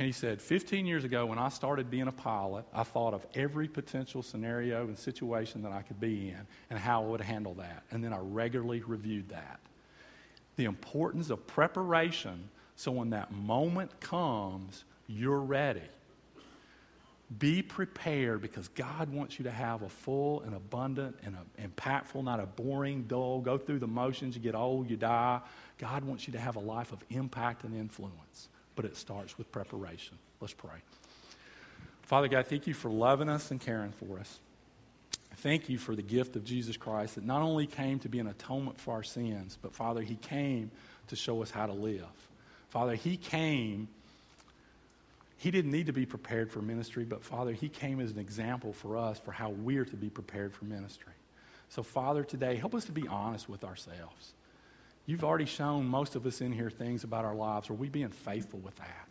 And 0.00 0.06
he 0.06 0.12
said, 0.12 0.40
15 0.40 0.86
years 0.86 1.04
ago, 1.04 1.26
when 1.26 1.38
I 1.38 1.50
started 1.50 1.90
being 1.90 2.08
a 2.08 2.12
pilot, 2.12 2.64
I 2.72 2.84
thought 2.84 3.12
of 3.12 3.26
every 3.34 3.68
potential 3.68 4.22
scenario 4.22 4.84
and 4.84 4.98
situation 4.98 5.62
that 5.64 5.72
I 5.72 5.82
could 5.82 6.00
be 6.00 6.30
in 6.30 6.40
and 6.70 6.78
how 6.78 7.02
I 7.02 7.06
would 7.06 7.20
handle 7.20 7.52
that. 7.56 7.82
And 7.90 8.02
then 8.02 8.14
I 8.14 8.18
regularly 8.18 8.80
reviewed 8.80 9.28
that. 9.28 9.60
The 10.56 10.64
importance 10.64 11.28
of 11.28 11.46
preparation 11.46 12.48
so 12.76 12.92
when 12.92 13.10
that 13.10 13.30
moment 13.30 14.00
comes, 14.00 14.84
you're 15.06 15.38
ready. 15.38 15.82
Be 17.38 17.60
prepared 17.60 18.40
because 18.40 18.68
God 18.68 19.12
wants 19.12 19.38
you 19.38 19.42
to 19.42 19.50
have 19.50 19.82
a 19.82 19.90
full 19.90 20.40
and 20.40 20.54
abundant 20.54 21.18
and 21.22 21.36
impactful, 21.62 22.24
not 22.24 22.40
a 22.40 22.46
boring, 22.46 23.02
dull, 23.02 23.42
go 23.42 23.58
through 23.58 23.80
the 23.80 23.86
motions, 23.86 24.34
you 24.34 24.40
get 24.40 24.54
old, 24.54 24.88
you 24.88 24.96
die. 24.96 25.42
God 25.76 26.04
wants 26.04 26.26
you 26.26 26.32
to 26.32 26.40
have 26.40 26.56
a 26.56 26.60
life 26.60 26.90
of 26.90 27.04
impact 27.10 27.64
and 27.64 27.76
influence 27.76 28.48
but 28.80 28.90
it 28.90 28.96
starts 28.96 29.36
with 29.36 29.52
preparation. 29.52 30.16
Let's 30.40 30.54
pray. 30.54 30.78
Father 32.00 32.28
God, 32.28 32.46
thank 32.46 32.66
you 32.66 32.72
for 32.72 32.90
loving 32.90 33.28
us 33.28 33.50
and 33.50 33.60
caring 33.60 33.92
for 33.92 34.18
us. 34.18 34.38
Thank 35.36 35.68
you 35.68 35.76
for 35.76 35.94
the 35.94 36.00
gift 36.00 36.34
of 36.34 36.46
Jesus 36.46 36.78
Christ 36.78 37.16
that 37.16 37.24
not 37.26 37.42
only 37.42 37.66
came 37.66 37.98
to 37.98 38.08
be 38.08 38.20
an 38.20 38.26
atonement 38.26 38.80
for 38.80 38.94
our 38.94 39.02
sins, 39.02 39.58
but 39.60 39.74
Father, 39.74 40.00
He 40.00 40.14
came 40.14 40.70
to 41.08 41.16
show 41.16 41.42
us 41.42 41.50
how 41.50 41.66
to 41.66 41.74
live. 41.74 42.06
Father, 42.70 42.94
He 42.94 43.18
came. 43.18 43.88
He 45.36 45.50
didn't 45.50 45.72
need 45.72 45.88
to 45.88 45.92
be 45.92 46.06
prepared 46.06 46.50
for 46.50 46.62
ministry, 46.62 47.04
but 47.04 47.22
Father, 47.22 47.52
He 47.52 47.68
came 47.68 48.00
as 48.00 48.10
an 48.10 48.18
example 48.18 48.72
for 48.72 48.96
us 48.96 49.18
for 49.18 49.32
how 49.32 49.50
we're 49.50 49.84
to 49.84 49.96
be 49.96 50.08
prepared 50.08 50.54
for 50.54 50.64
ministry. 50.64 51.12
So, 51.68 51.82
Father, 51.82 52.24
today, 52.24 52.56
help 52.56 52.74
us 52.74 52.86
to 52.86 52.92
be 52.92 53.06
honest 53.06 53.46
with 53.46 53.62
ourselves. 53.62 54.32
You've 55.10 55.24
already 55.24 55.44
shown 55.44 55.86
most 55.86 56.14
of 56.14 56.24
us 56.24 56.40
in 56.40 56.52
here 56.52 56.70
things 56.70 57.02
about 57.02 57.24
our 57.24 57.34
lives. 57.34 57.68
Are 57.68 57.74
we 57.74 57.88
being 57.88 58.10
faithful 58.10 58.60
with 58.60 58.76
that? 58.76 59.08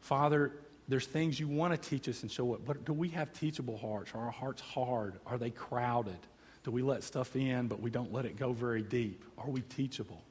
Father, 0.00 0.50
there's 0.88 1.06
things 1.06 1.38
you 1.38 1.46
want 1.46 1.74
to 1.74 1.90
teach 1.90 2.08
us 2.08 2.22
and 2.22 2.32
show 2.32 2.54
it, 2.54 2.64
but 2.64 2.86
do 2.86 2.94
we 2.94 3.10
have 3.10 3.30
teachable 3.34 3.76
hearts? 3.76 4.12
Are 4.14 4.24
our 4.24 4.30
hearts 4.30 4.62
hard? 4.62 5.16
Are 5.26 5.36
they 5.36 5.50
crowded? 5.50 6.16
Do 6.64 6.70
we 6.70 6.80
let 6.80 7.02
stuff 7.02 7.36
in, 7.36 7.66
but 7.68 7.82
we 7.82 7.90
don't 7.90 8.14
let 8.14 8.24
it 8.24 8.38
go 8.38 8.54
very 8.54 8.80
deep? 8.80 9.22
Are 9.36 9.50
we 9.50 9.60
teachable? 9.60 10.22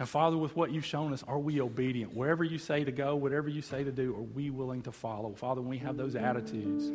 And 0.00 0.08
Father, 0.08 0.36
with 0.36 0.56
what 0.56 0.72
you've 0.72 0.84
shown 0.84 1.12
us, 1.12 1.22
are 1.28 1.38
we 1.38 1.60
obedient? 1.60 2.16
Wherever 2.16 2.42
you 2.42 2.58
say 2.58 2.82
to 2.82 2.90
go, 2.90 3.14
whatever 3.14 3.48
you 3.48 3.62
say 3.62 3.84
to 3.84 3.92
do, 3.92 4.12
are 4.16 4.22
we 4.22 4.50
willing 4.50 4.82
to 4.82 4.90
follow? 4.90 5.34
Father, 5.34 5.60
when 5.60 5.70
we 5.70 5.78
have 5.78 5.96
those 5.96 6.16
attitudes, 6.16 6.86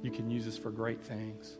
you 0.00 0.12
can 0.12 0.30
use 0.30 0.46
us 0.46 0.56
for 0.56 0.70
great 0.70 1.02
things. 1.02 1.56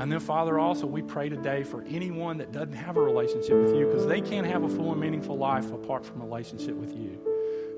And 0.00 0.12
then, 0.12 0.20
Father, 0.20 0.58
also, 0.58 0.86
we 0.86 1.02
pray 1.02 1.28
today 1.28 1.64
for 1.64 1.82
anyone 1.82 2.38
that 2.38 2.52
doesn't 2.52 2.72
have 2.72 2.96
a 2.96 3.00
relationship 3.00 3.60
with 3.60 3.74
you 3.74 3.86
because 3.86 4.06
they 4.06 4.20
can't 4.20 4.46
have 4.46 4.62
a 4.62 4.68
full 4.68 4.92
and 4.92 5.00
meaningful 5.00 5.36
life 5.36 5.70
apart 5.72 6.06
from 6.06 6.20
a 6.22 6.24
relationship 6.24 6.74
with 6.76 6.96
you. 6.96 7.18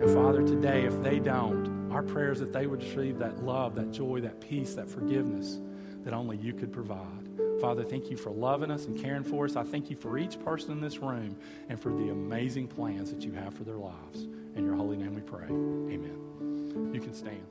And 0.00 0.10
Father, 0.10 0.42
today, 0.42 0.84
if 0.84 1.02
they 1.02 1.18
don't, 1.18 1.90
our 1.90 2.02
prayer 2.02 2.32
is 2.32 2.40
that 2.40 2.52
they 2.52 2.66
would 2.66 2.82
receive 2.82 3.18
that 3.18 3.42
love, 3.42 3.74
that 3.74 3.90
joy, 3.90 4.20
that 4.20 4.40
peace, 4.40 4.74
that 4.74 4.88
forgiveness 4.88 5.58
that 6.04 6.14
only 6.14 6.36
you 6.36 6.52
could 6.52 6.72
provide. 6.72 7.28
Father, 7.60 7.84
thank 7.84 8.10
you 8.10 8.16
for 8.16 8.30
loving 8.30 8.70
us 8.70 8.86
and 8.86 8.98
caring 8.98 9.22
for 9.22 9.44
us. 9.44 9.56
I 9.56 9.62
thank 9.62 9.90
you 9.90 9.96
for 9.96 10.16
each 10.16 10.40
person 10.40 10.72
in 10.72 10.80
this 10.80 10.98
room 10.98 11.36
and 11.68 11.78
for 11.78 11.90
the 11.90 12.08
amazing 12.10 12.68
plans 12.68 13.10
that 13.12 13.22
you 13.22 13.32
have 13.32 13.52
for 13.54 13.64
their 13.64 13.76
lives. 13.76 14.22
In 14.56 14.64
your 14.64 14.76
holy 14.76 14.96
name 14.96 15.14
we 15.14 15.20
pray. 15.20 15.44
Amen. 15.44 16.90
You 16.94 17.00
can 17.00 17.12
stand. 17.12 17.46